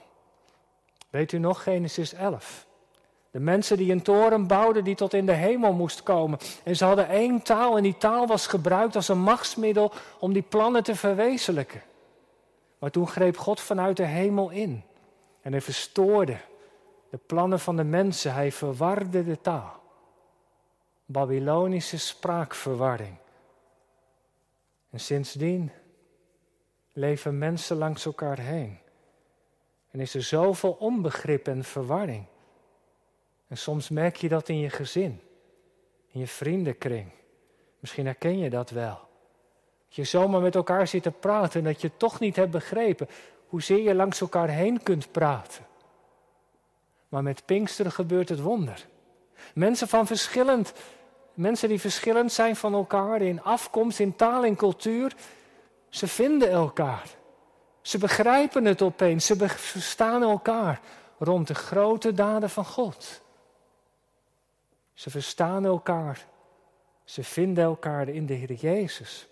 Weet 1.10 1.32
u 1.32 1.38
nog, 1.38 1.64
Genesis 1.64 2.14
11? 2.14 2.66
De 3.32 3.40
mensen 3.40 3.78
die 3.78 3.92
een 3.92 4.02
toren 4.02 4.48
bouwden 4.48 4.84
die 4.84 4.96
tot 4.96 5.14
in 5.14 5.26
de 5.26 5.34
hemel 5.34 5.74
moest 5.74 6.04
komen. 6.04 6.40
En 6.64 6.76
ze 6.76 6.86
hadden 6.86 7.10
één 7.10 7.42
taal 7.42 7.78
en 7.78 7.84
die 7.84 7.98
taal 7.98 8.28
was 8.28 8.48
gebruikt 8.48 8.96
als 8.96 9.08
een 9.08 9.20
machtsmiddel 9.20 9.92
om 10.20 10.34
die 10.34 10.42
plannen 10.42 10.84
te 10.84 10.96
verwezenlijken. 10.96 11.82
Maar 12.80 12.92
toen 12.92 13.08
greep 13.08 13.38
God 13.38 13.60
vanuit 13.60 13.98
de 13.98 14.06
hemel 14.06 14.50
in 14.50 14.84
en 15.42 15.52
hij 15.52 15.62
verstoorde 15.62 16.38
de 17.10 17.20
plannen 17.26 17.60
van 17.60 17.76
de 17.76 17.84
mensen. 17.84 18.34
Hij 18.34 18.52
verwarde 18.52 19.24
de 19.24 19.42
taal. 19.42 19.82
Babylonische 21.06 21.98
spraakverwarring. 21.98 23.18
En 24.98 25.04
sindsdien 25.04 25.72
leven 26.94 27.38
mensen 27.38 27.78
langs 27.78 28.06
elkaar 28.06 28.40
heen. 28.40 28.80
En 29.92 30.00
is 30.00 30.14
er 30.14 30.24
zoveel 30.24 30.72
onbegrip 30.72 31.48
en 31.48 31.64
verwarring. 31.64 32.26
En 33.48 33.58
soms 33.58 33.90
merk 33.90 34.16
je 34.16 34.30
dat 34.30 34.50
in 34.50 34.60
je 34.60 34.70
gezin, 34.70 35.22
in 36.12 36.20
je 36.20 36.28
vriendenkring. 36.28 37.12
Misschien 37.80 38.06
herken 38.06 38.38
je 38.40 38.50
dat 38.50 38.70
wel. 38.70 39.00
Dat 39.86 39.96
je 39.96 40.04
zomaar 40.04 40.42
met 40.42 40.56
elkaar 40.56 40.88
zit 40.88 41.04
te 41.04 41.12
praten 41.12 41.60
en 41.60 41.66
dat 41.66 41.82
je 41.82 41.98
toch 41.98 42.20
niet 42.20 42.36
hebt 42.36 42.52
begrepen 42.52 43.08
hoezeer 43.48 43.82
je 43.82 43.96
langs 43.96 44.22
elkaar 44.22 44.50
heen 44.50 44.84
kunt 44.84 45.12
praten. 45.12 45.66
Maar 47.08 47.24
met 47.24 47.46
Pinksteren 47.46 47.92
gebeurt 47.92 48.30
het 48.30 48.42
wonder. 48.42 48.88
Mensen 49.54 49.88
van 49.88 50.08
verschillend, 50.08 50.74
mensen 51.38 51.70
die 51.70 51.80
verschillend 51.80 52.32
zijn 52.32 52.56
van 52.56 52.74
elkaar 52.74 53.22
in 53.22 53.44
afkomst, 53.44 54.00
in 54.00 54.16
taal 54.16 54.44
en 54.44 54.56
cultuur, 54.56 55.16
ze 55.90 56.08
vinden 56.08 56.50
elkaar. 56.50 57.10
Ze 57.82 57.98
begrijpen 57.98 58.66
het 58.66 58.82
opeens, 58.82 59.26
ze 59.26 59.48
verstaan 59.48 60.24
elkaar 60.24 60.82
rond 61.20 61.48
de 61.48 61.56
grote 61.56 62.14
daden 62.14 62.50
van 62.50 62.66
God. 62.66 63.22
Ze 64.94 65.10
verstaan 65.10 65.66
elkaar. 65.66 66.26
Ze 67.04 67.24
vinden 67.24 67.64
elkaar 67.64 68.08
in 68.08 68.26
de 68.26 68.34
Heer 68.34 68.54
Jezus. 68.54 69.28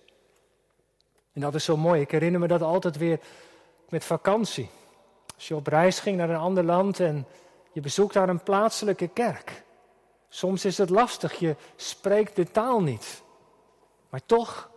En 1.34 1.42
dat 1.42 1.56
is 1.56 1.64
zo 1.64 1.78
mooi. 1.78 2.02
Ik 2.02 2.12
herinner 2.12 2.40
me 2.40 2.48
dat 2.48 2.62
altijd 2.62 2.98
weer 2.98 3.20
met 3.90 4.04
vakantie. 4.04 4.70
Als 5.36 5.48
je 5.48 5.56
op 5.56 5.68
reis 5.68 6.00
ging 6.00 6.18
naar 6.18 6.30
een 6.30 6.36
ander 6.36 6.64
land 6.64 7.00
en 7.00 7.28
je 7.72 7.82
bezoekt 7.82 8.14
daar 8.14 8.30
een 8.30 8.44
plaatselijke 8.44 9.08
kerk. 9.08 9.64
Soms 10.30 10.66
is 10.66 10.78
het 10.78 10.90
lastig, 10.90 11.34
je 11.34 11.56
spreekt 11.76 12.36
de 12.36 12.52
taal 12.52 12.82
niet. 12.82 13.24
Maar 14.10 14.26
toch, 14.26 14.72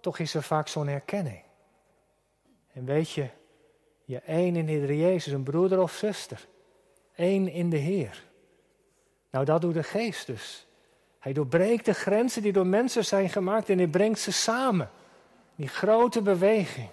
toch 0.00 0.18
is 0.18 0.34
er 0.34 0.42
vaak 0.42 0.68
zo'n 0.68 0.88
herkenning. 0.88 1.42
En 2.72 2.84
weet 2.84 3.10
je, 3.10 3.28
je 4.04 4.18
één 4.18 4.56
in 4.56 4.66
de 4.66 4.72
Heer 4.72 4.94
Jezus, 4.94 5.32
een 5.32 5.42
broeder 5.42 5.80
of 5.80 5.92
zuster. 5.92 6.48
één 7.14 7.48
in 7.48 7.70
de 7.70 7.76
Heer. 7.76 8.28
Nou, 9.30 9.44
dat 9.44 9.60
doet 9.60 9.74
de 9.74 9.82
geest 9.82 10.26
dus. 10.26 10.66
Hij 11.18 11.32
doorbreekt 11.32 11.84
de 11.84 11.94
grenzen 11.94 12.42
die 12.42 12.52
door 12.52 12.66
mensen 12.66 13.04
zijn 13.04 13.28
gemaakt 13.28 13.68
en 13.68 13.78
hij 13.78 13.86
brengt 13.86 14.18
ze 14.18 14.32
samen. 14.32 14.90
Die 15.54 15.68
grote 15.68 16.22
beweging. 16.22 16.88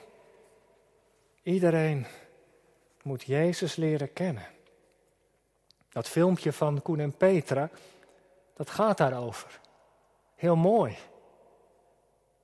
Iedereen 1.44 2.06
moet 3.04 3.24
Jezus 3.24 3.76
leren 3.76 4.14
kennen. 4.14 4.48
Dat 5.90 6.08
filmpje 6.08 6.54
van 6.54 6.82
Koen 6.82 7.00
en 7.00 7.18
Petra, 7.18 7.70
dat 8.58 8.70
gaat 8.70 8.98
daarover. 8.98 9.60
Heel 10.36 10.56
mooi. 10.56 10.98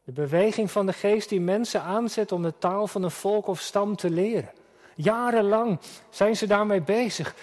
De 0.04 0.12
beweging 0.12 0.72
van 0.72 0.86
de 0.86 0.94
geest 0.94 1.30
die 1.30 1.42
mensen 1.42 1.82
aanzet 1.82 2.32
om 2.32 2.42
de 2.42 2.58
taal 2.58 2.88
van 2.88 3.04
een 3.04 3.12
volk 3.12 3.48
of 3.48 3.60
stam 3.60 3.96
te 3.96 4.10
leren. 4.10 4.52
Jarenlang 4.96 5.80
zijn 6.10 6.36
ze 6.36 6.48
daarmee 6.48 6.82
bezig 6.82 7.36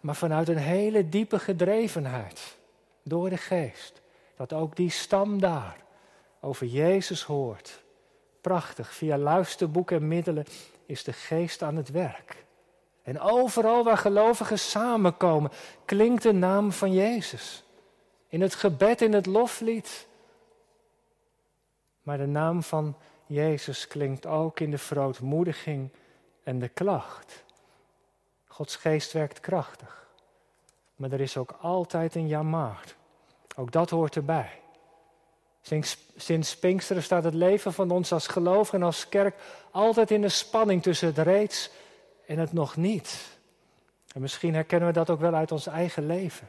maar 0.00 0.16
vanuit 0.16 0.48
een 0.48 0.56
hele 0.56 1.08
diepe 1.08 1.38
gedrevenheid 1.38 2.56
door 3.02 3.30
de 3.30 3.36
geest. 3.36 4.00
Dat 4.36 4.52
ook 4.52 4.76
die 4.76 4.90
stam 4.90 5.40
daar 5.40 5.76
over 6.40 6.66
Jezus 6.66 7.22
hoort. 7.22 7.82
Prachtig, 8.40 8.94
via 8.94 9.18
luisterboeken 9.18 9.96
en 9.96 10.08
middelen 10.08 10.44
is 10.86 11.04
de 11.04 11.12
geest 11.12 11.62
aan 11.62 11.76
het 11.76 11.90
werk. 11.90 12.44
En 13.02 13.20
overal 13.20 13.84
waar 13.84 13.98
gelovigen 13.98 14.58
samenkomen, 14.58 15.50
klinkt 15.84 16.22
de 16.22 16.32
naam 16.32 16.72
van 16.72 16.92
Jezus. 16.92 17.63
In 18.34 18.40
het 18.40 18.54
gebed, 18.54 19.00
in 19.00 19.12
het 19.12 19.26
loflied. 19.26 20.06
Maar 22.02 22.18
de 22.18 22.26
naam 22.26 22.62
van 22.62 22.96
Jezus 23.26 23.86
klinkt 23.86 24.26
ook 24.26 24.60
in 24.60 24.70
de 24.70 24.78
verootmoediging 24.78 25.90
en 26.42 26.58
de 26.58 26.68
klacht. 26.68 27.44
Gods 28.46 28.76
geest 28.76 29.12
werkt 29.12 29.40
krachtig. 29.40 30.08
Maar 30.96 31.12
er 31.12 31.20
is 31.20 31.36
ook 31.36 31.56
altijd 31.60 32.14
een 32.14 32.26
jamaar. 32.26 32.94
Ook 33.56 33.72
dat 33.72 33.90
hoort 33.90 34.16
erbij. 34.16 34.60
Sinds, 35.60 35.98
sinds 36.16 36.56
Pinksteren 36.56 37.02
staat 37.02 37.24
het 37.24 37.34
leven 37.34 37.72
van 37.72 37.90
ons 37.90 38.12
als 38.12 38.26
geloof 38.26 38.72
en 38.72 38.82
als 38.82 39.08
kerk 39.08 39.36
altijd 39.70 40.10
in 40.10 40.20
de 40.20 40.28
spanning 40.28 40.82
tussen 40.82 41.08
het 41.08 41.18
reeds 41.18 41.70
en 42.26 42.38
het 42.38 42.52
nog 42.52 42.76
niet. 42.76 43.38
En 44.14 44.20
misschien 44.20 44.54
herkennen 44.54 44.88
we 44.88 44.94
dat 44.94 45.10
ook 45.10 45.20
wel 45.20 45.34
uit 45.34 45.52
ons 45.52 45.66
eigen 45.66 46.06
leven. 46.06 46.48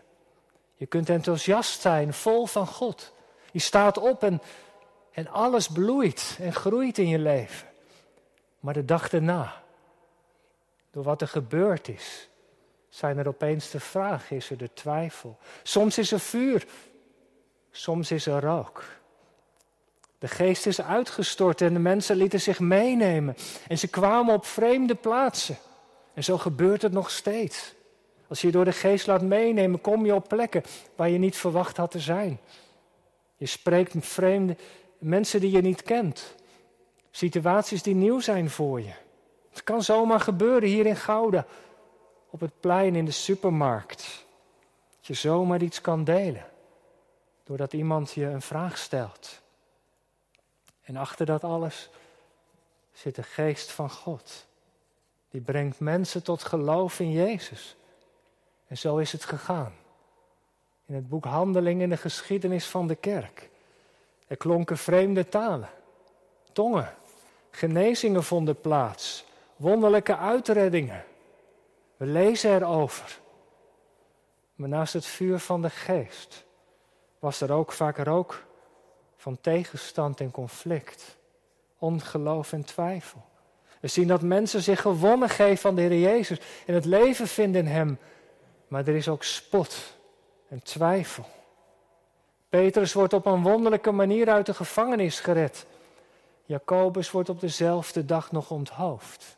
Je 0.75 0.85
kunt 0.85 1.09
enthousiast 1.09 1.81
zijn, 1.81 2.13
vol 2.13 2.45
van 2.45 2.67
God. 2.67 3.13
Je 3.51 3.59
staat 3.59 3.97
op 3.97 4.23
en, 4.23 4.41
en 5.11 5.27
alles 5.27 5.67
bloeit 5.67 6.37
en 6.41 6.53
groeit 6.53 6.97
in 6.97 7.07
je 7.07 7.19
leven. 7.19 7.67
Maar 8.59 8.73
de 8.73 8.85
dag 8.85 9.13
erna, 9.13 9.63
door 10.91 11.03
wat 11.03 11.21
er 11.21 11.27
gebeurd 11.27 11.87
is, 11.87 12.29
zijn 12.89 13.17
er 13.17 13.27
opeens 13.27 13.69
de 13.69 13.79
vragen, 13.79 14.35
is 14.35 14.49
er 14.49 14.57
de 14.57 14.73
twijfel. 14.73 15.37
Soms 15.63 15.97
is 15.97 16.11
er 16.11 16.19
vuur, 16.19 16.65
soms 17.71 18.11
is 18.11 18.25
er 18.25 18.41
rook. 18.41 18.83
De 20.19 20.27
geest 20.27 20.65
is 20.65 20.81
uitgestort 20.81 21.61
en 21.61 21.73
de 21.73 21.79
mensen 21.79 22.15
lieten 22.15 22.41
zich 22.41 22.59
meenemen. 22.59 23.35
En 23.67 23.77
ze 23.77 23.87
kwamen 23.87 24.33
op 24.33 24.45
vreemde 24.45 24.95
plaatsen. 24.95 25.57
En 26.13 26.23
zo 26.23 26.37
gebeurt 26.37 26.81
het 26.81 26.91
nog 26.91 27.11
steeds. 27.11 27.73
Als 28.27 28.41
je 28.41 28.47
je 28.47 28.53
door 28.53 28.65
de 28.65 28.71
geest 28.71 29.07
laat 29.07 29.21
meenemen, 29.21 29.81
kom 29.81 30.05
je 30.05 30.15
op 30.15 30.27
plekken 30.27 30.63
waar 30.95 31.09
je 31.09 31.17
niet 31.17 31.37
verwacht 31.37 31.77
had 31.77 31.91
te 31.91 31.99
zijn. 31.99 32.39
Je 33.35 33.45
spreekt 33.45 33.93
met 33.93 34.05
vreemde 34.05 34.57
mensen 34.97 35.39
die 35.39 35.51
je 35.51 35.61
niet 35.61 35.83
kent. 35.83 36.35
Situaties 37.11 37.83
die 37.83 37.95
nieuw 37.95 38.19
zijn 38.19 38.49
voor 38.49 38.81
je. 38.81 38.93
Het 39.49 39.63
kan 39.63 39.83
zomaar 39.83 40.19
gebeuren 40.19 40.69
hier 40.69 40.85
in 40.85 40.95
Gouda, 40.95 41.45
op 42.29 42.39
het 42.39 42.59
plein 42.59 42.95
in 42.95 43.05
de 43.05 43.11
supermarkt. 43.11 44.25
Dat 44.95 45.07
je 45.07 45.13
zomaar 45.13 45.61
iets 45.61 45.81
kan 45.81 46.03
delen. 46.03 46.45
Doordat 47.43 47.73
iemand 47.73 48.11
je 48.11 48.25
een 48.25 48.41
vraag 48.41 48.77
stelt. 48.77 49.41
En 50.81 50.95
achter 50.95 51.25
dat 51.25 51.43
alles 51.43 51.89
zit 52.91 53.15
de 53.15 53.23
geest 53.23 53.71
van 53.71 53.89
God. 53.89 54.45
Die 55.29 55.41
brengt 55.41 55.79
mensen 55.79 56.23
tot 56.23 56.43
geloof 56.43 56.99
in 56.99 57.11
Jezus. 57.11 57.75
En 58.67 58.77
zo 58.77 58.97
is 58.97 59.11
het 59.11 59.23
gegaan. 59.23 59.73
In 60.85 60.95
het 60.95 61.09
boek 61.09 61.25
Handeling 61.25 61.81
in 61.81 61.89
de 61.89 61.97
geschiedenis 61.97 62.67
van 62.67 62.87
de 62.87 62.95
kerk. 62.95 63.49
Er 64.27 64.37
klonken 64.37 64.77
vreemde 64.77 65.29
talen, 65.29 65.69
tongen, 66.51 66.93
genezingen 67.49 68.23
vonden 68.23 68.61
plaats, 68.61 69.25
wonderlijke 69.55 70.17
uitreddingen. 70.17 71.03
We 71.97 72.05
lezen 72.05 72.55
erover. 72.55 73.19
Maar 74.55 74.69
naast 74.69 74.93
het 74.93 75.05
vuur 75.05 75.39
van 75.39 75.61
de 75.61 75.69
geest 75.69 76.45
was 77.19 77.41
er 77.41 77.51
ook 77.51 77.71
vaak 77.71 77.97
rook 77.97 78.45
van 79.17 79.37
tegenstand 79.41 80.19
en 80.19 80.31
conflict, 80.31 81.17
ongeloof 81.77 82.53
en 82.53 82.63
twijfel. 82.63 83.23
We 83.79 83.87
zien 83.87 84.07
dat 84.07 84.21
mensen 84.21 84.61
zich 84.61 84.81
gewonnen 84.81 85.29
geven 85.29 85.69
aan 85.69 85.75
de 85.75 85.81
Heer 85.81 85.99
Jezus 85.99 86.39
en 86.65 86.73
het 86.73 86.85
leven 86.85 87.27
vinden 87.27 87.65
in 87.65 87.71
Hem. 87.71 87.99
Maar 88.75 88.87
er 88.87 88.95
is 88.95 89.07
ook 89.07 89.23
spot 89.23 89.97
en 90.47 90.63
twijfel. 90.63 91.25
Petrus 92.49 92.93
wordt 92.93 93.13
op 93.13 93.25
een 93.25 93.41
wonderlijke 93.41 93.91
manier 93.91 94.29
uit 94.29 94.45
de 94.45 94.53
gevangenis 94.53 95.19
gered. 95.19 95.65
Jacobus 96.45 97.11
wordt 97.11 97.29
op 97.29 97.39
dezelfde 97.39 98.05
dag 98.05 98.31
nog 98.31 98.51
onthoofd. 98.51 99.37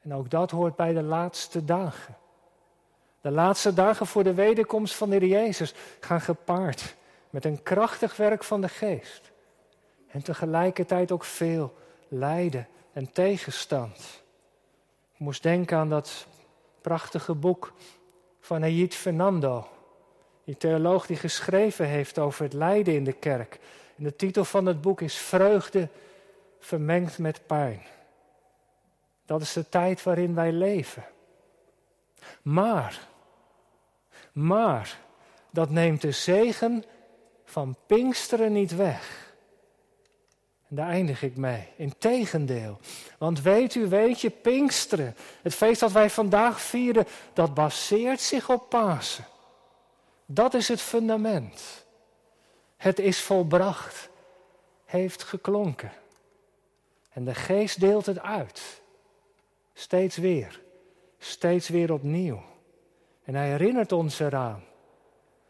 En 0.00 0.14
ook 0.14 0.30
dat 0.30 0.50
hoort 0.50 0.76
bij 0.76 0.92
de 0.92 1.02
laatste 1.02 1.64
dagen. 1.64 2.16
De 3.20 3.30
laatste 3.30 3.74
dagen 3.74 4.06
voor 4.06 4.24
de 4.24 4.34
wederkomst 4.34 4.94
van 4.94 5.10
de 5.10 5.16
Heer 5.16 5.28
Jezus 5.28 5.74
gaan 6.00 6.20
gepaard 6.20 6.96
met 7.30 7.44
een 7.44 7.62
krachtig 7.62 8.16
werk 8.16 8.44
van 8.44 8.60
de 8.60 8.68
geest. 8.68 9.30
En 10.08 10.22
tegelijkertijd 10.22 11.12
ook 11.12 11.24
veel 11.24 11.74
lijden 12.08 12.68
en 12.92 13.12
tegenstand. 13.12 14.22
Ik 15.12 15.18
moest 15.18 15.42
denken 15.42 15.78
aan 15.78 15.88
dat 15.88 16.26
prachtige 16.80 17.34
boek 17.34 17.72
van 18.40 18.60
Hayit 18.60 18.94
Fernando. 18.94 19.68
Die 20.44 20.56
theoloog 20.56 21.06
die 21.06 21.16
geschreven 21.16 21.86
heeft 21.86 22.18
over 22.18 22.44
het 22.44 22.52
lijden 22.52 22.94
in 22.94 23.04
de 23.04 23.12
kerk. 23.12 23.58
En 23.96 24.04
de 24.04 24.16
titel 24.16 24.44
van 24.44 24.66
het 24.66 24.80
boek 24.80 25.00
is 25.00 25.16
Vreugde 25.16 25.88
vermengd 26.58 27.18
met 27.18 27.46
pijn. 27.46 27.82
Dat 29.26 29.40
is 29.40 29.52
de 29.52 29.68
tijd 29.68 30.02
waarin 30.02 30.34
wij 30.34 30.52
leven. 30.52 31.04
Maar, 32.42 33.08
maar, 34.32 34.98
dat 35.50 35.70
neemt 35.70 36.00
de 36.00 36.12
zegen 36.12 36.84
van 37.44 37.76
Pinksteren 37.86 38.52
niet 38.52 38.76
weg. 38.76 39.29
En 40.70 40.76
daar 40.76 40.88
eindig 40.88 41.22
ik 41.22 41.36
mee. 41.36 41.68
Integendeel. 41.76 42.78
Want 43.18 43.42
weet 43.42 43.74
u, 43.74 43.88
weet 43.88 44.20
je, 44.20 44.30
Pinksteren, 44.30 45.16
het 45.42 45.54
feest 45.54 45.80
dat 45.80 45.92
wij 45.92 46.10
vandaag 46.10 46.60
vieren, 46.60 47.06
dat 47.32 47.54
baseert 47.54 48.20
zich 48.20 48.50
op 48.50 48.68
Pasen. 48.68 49.24
Dat 50.26 50.54
is 50.54 50.68
het 50.68 50.80
fundament. 50.80 51.84
Het 52.76 52.98
is 52.98 53.20
volbracht, 53.20 54.08
heeft 54.84 55.22
geklonken. 55.22 55.92
En 57.12 57.24
de 57.24 57.34
geest 57.34 57.80
deelt 57.80 58.06
het 58.06 58.20
uit. 58.20 58.80
Steeds 59.74 60.16
weer, 60.16 60.60
steeds 61.18 61.68
weer 61.68 61.92
opnieuw. 61.92 62.42
En 63.24 63.34
hij 63.34 63.48
herinnert 63.48 63.92
ons 63.92 64.20
eraan. 64.20 64.64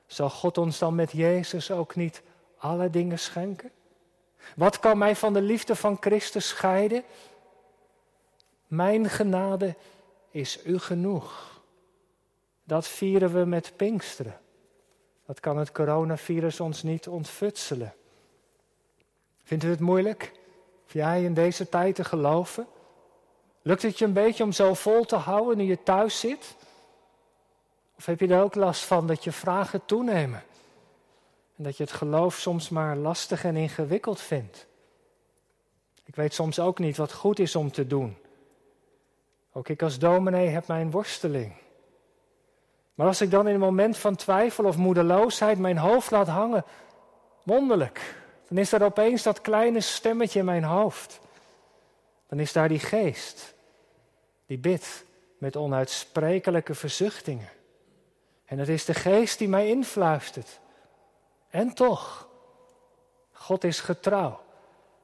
Zal 0.06 0.30
God 0.30 0.58
ons 0.58 0.78
dan 0.78 0.94
met 0.94 1.12
Jezus 1.12 1.70
ook 1.70 1.96
niet 1.96 2.22
alle 2.58 2.90
dingen 2.90 3.18
schenken? 3.18 3.70
Wat 4.56 4.78
kan 4.78 4.98
mij 4.98 5.16
van 5.16 5.32
de 5.32 5.42
liefde 5.42 5.76
van 5.76 5.96
Christus 6.00 6.48
scheiden? 6.48 7.04
Mijn 8.66 9.08
genade 9.08 9.74
is 10.30 10.64
u 10.64 10.78
genoeg. 10.78 11.60
Dat 12.64 12.88
vieren 12.88 13.32
we 13.32 13.44
met 13.44 13.72
Pinksteren. 13.76 14.40
Dat 15.26 15.40
kan 15.40 15.58
het 15.58 15.72
coronavirus 15.72 16.60
ons 16.60 16.82
niet 16.82 17.08
ontfutselen. 17.08 17.94
Vindt 19.42 19.64
u 19.64 19.68
het 19.68 19.80
moeilijk? 19.80 20.32
Of 20.86 20.92
jij 20.92 21.24
in 21.24 21.34
deze 21.34 21.68
tijd 21.68 21.94
te 21.94 22.04
geloven? 22.04 22.66
Lukt 23.62 23.82
het 23.82 23.98
je 23.98 24.04
een 24.04 24.12
beetje 24.12 24.44
om 24.44 24.52
zo 24.52 24.74
vol 24.74 25.04
te 25.04 25.16
houden 25.16 25.56
nu 25.56 25.64
je 25.64 25.82
thuis 25.82 26.20
zit? 26.20 26.56
Of 27.96 28.06
heb 28.06 28.20
je 28.20 28.28
er 28.28 28.42
ook 28.42 28.54
last 28.54 28.84
van 28.84 29.06
dat 29.06 29.24
je 29.24 29.32
vragen 29.32 29.84
toenemen? 29.84 30.42
Dat 31.62 31.76
je 31.76 31.82
het 31.82 31.92
geloof 31.92 32.34
soms 32.34 32.68
maar 32.68 32.96
lastig 32.96 33.44
en 33.44 33.56
ingewikkeld 33.56 34.20
vindt? 34.20 34.66
Ik 36.04 36.14
weet 36.16 36.34
soms 36.34 36.58
ook 36.58 36.78
niet 36.78 36.96
wat 36.96 37.12
goed 37.12 37.38
is 37.38 37.56
om 37.56 37.72
te 37.72 37.86
doen. 37.86 38.16
Ook 39.52 39.68
ik 39.68 39.82
als 39.82 39.98
dominee 39.98 40.48
heb 40.48 40.66
mijn 40.66 40.90
worsteling. 40.90 41.52
Maar 42.94 43.06
als 43.06 43.20
ik 43.20 43.30
dan 43.30 43.48
in 43.48 43.54
een 43.54 43.60
moment 43.60 43.96
van 43.96 44.16
twijfel 44.16 44.64
of 44.64 44.76
moedeloosheid 44.76 45.58
mijn 45.58 45.78
hoofd 45.78 46.10
laat 46.10 46.28
hangen, 46.28 46.64
wonderlijk, 47.42 48.14
dan 48.48 48.58
is 48.58 48.72
er 48.72 48.82
opeens 48.82 49.22
dat 49.22 49.40
kleine 49.40 49.80
stemmetje 49.80 50.38
in 50.38 50.44
mijn 50.44 50.64
hoofd. 50.64 51.20
Dan 52.26 52.38
is 52.38 52.52
daar 52.52 52.68
die 52.68 52.78
geest, 52.78 53.54
die 54.46 54.58
bidt 54.58 55.04
met 55.38 55.56
onuitsprekelijke 55.56 56.74
verzuchtingen. 56.74 57.48
En 58.44 58.58
het 58.58 58.68
is 58.68 58.84
de 58.84 58.94
geest 58.94 59.38
die 59.38 59.48
mij 59.48 59.68
influistert. 59.68 60.60
En 61.50 61.74
toch, 61.74 62.28
God 63.32 63.64
is 63.64 63.80
getrouw. 63.80 64.40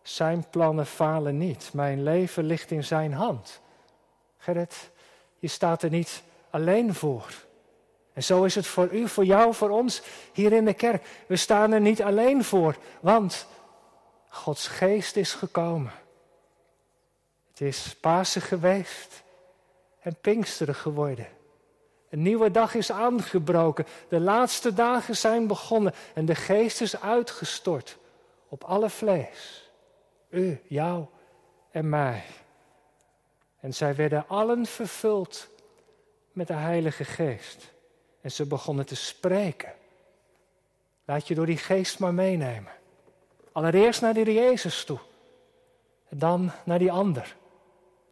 Zijn 0.03 0.47
plannen 0.51 0.87
falen 0.87 1.39
niet. 1.39 1.71
Mijn 1.73 2.03
leven 2.03 2.45
ligt 2.45 2.71
in 2.71 2.85
zijn 2.85 3.13
hand. 3.13 3.61
Gerrit, 4.39 4.91
je 5.39 5.49
staat 5.49 5.83
er 5.83 5.91
niet 5.91 6.23
alleen 6.51 6.95
voor. 6.95 7.45
En 8.13 8.23
zo 8.23 8.45
is 8.45 8.55
het 8.55 8.67
voor 8.67 8.93
u, 8.93 9.09
voor 9.09 9.25
jou, 9.25 9.55
voor 9.55 9.71
ons 9.71 10.03
hier 10.33 10.53
in 10.53 10.65
de 10.65 10.75
kerk. 10.75 11.07
We 11.27 11.37
staan 11.37 11.73
er 11.73 11.81
niet 11.81 12.03
alleen 12.03 12.45
voor, 12.45 12.77
want 13.01 13.47
Gods 14.29 14.69
geest 14.69 15.17
is 15.17 15.33
gekomen. 15.33 15.93
Het 17.49 17.61
is 17.61 17.97
Pasen 18.01 18.43
geweest 18.43 19.23
en 20.01 20.17
Pinksteren 20.21 20.75
geworden. 20.75 21.36
Een 22.11 22.23
nieuwe 22.23 22.51
dag 22.51 22.75
is 22.75 22.92
aangebroken. 22.92 23.87
De 24.09 24.21
laatste 24.21 24.75
dagen 24.75 25.16
zijn 25.16 25.47
begonnen 25.47 25.95
en 26.14 26.25
de 26.25 26.35
geest 26.35 26.81
is 26.81 27.01
uitgestort 27.01 27.99
op 28.49 28.64
alle 28.64 28.90
vlees. 28.90 29.71
U, 30.29 30.61
jou 30.69 31.07
en 31.71 31.88
mij. 31.88 32.25
En 33.61 33.75
zij 33.75 33.95
werden 33.95 34.25
allen 34.29 34.66
vervuld 34.66 35.49
met 36.33 36.47
de 36.47 36.55
Heilige 36.55 37.05
Geest. 37.05 37.73
En 38.21 38.31
ze 38.31 38.47
begonnen 38.47 38.87
te 38.87 38.97
spreken. 38.97 39.73
Laat 41.05 41.29
je 41.29 41.35
door 41.35 41.47
die 41.47 41.57
geest 41.57 41.99
maar 41.99 42.14
meenemen. 42.14 42.73
Allereerst 43.53 44.01
naar 44.01 44.14
die 44.14 44.33
Jezus 44.33 44.85
toe. 44.85 44.99
En 46.09 46.19
dan 46.19 46.51
naar 46.64 46.79
die 46.79 46.92
ander. 46.92 47.37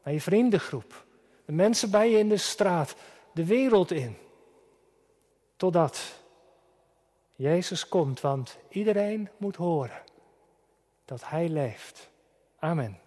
Naar 0.03 0.15
je 0.15 0.21
vriendengroep. 0.21 1.05
De 1.45 1.53
mensen 1.53 1.91
bij 1.91 2.11
je 2.11 2.19
in 2.19 2.29
de 2.29 2.37
straat. 2.37 2.95
De 3.35 3.45
wereld 3.45 3.91
in. 3.91 4.17
Totdat 5.57 6.23
Jezus 7.35 7.89
komt, 7.89 8.21
want 8.21 8.59
iedereen 8.69 9.29
moet 9.37 9.57
horen 9.57 10.03
dat 11.05 11.29
Hij 11.29 11.49
leeft. 11.49 12.11
Amen. 12.59 13.04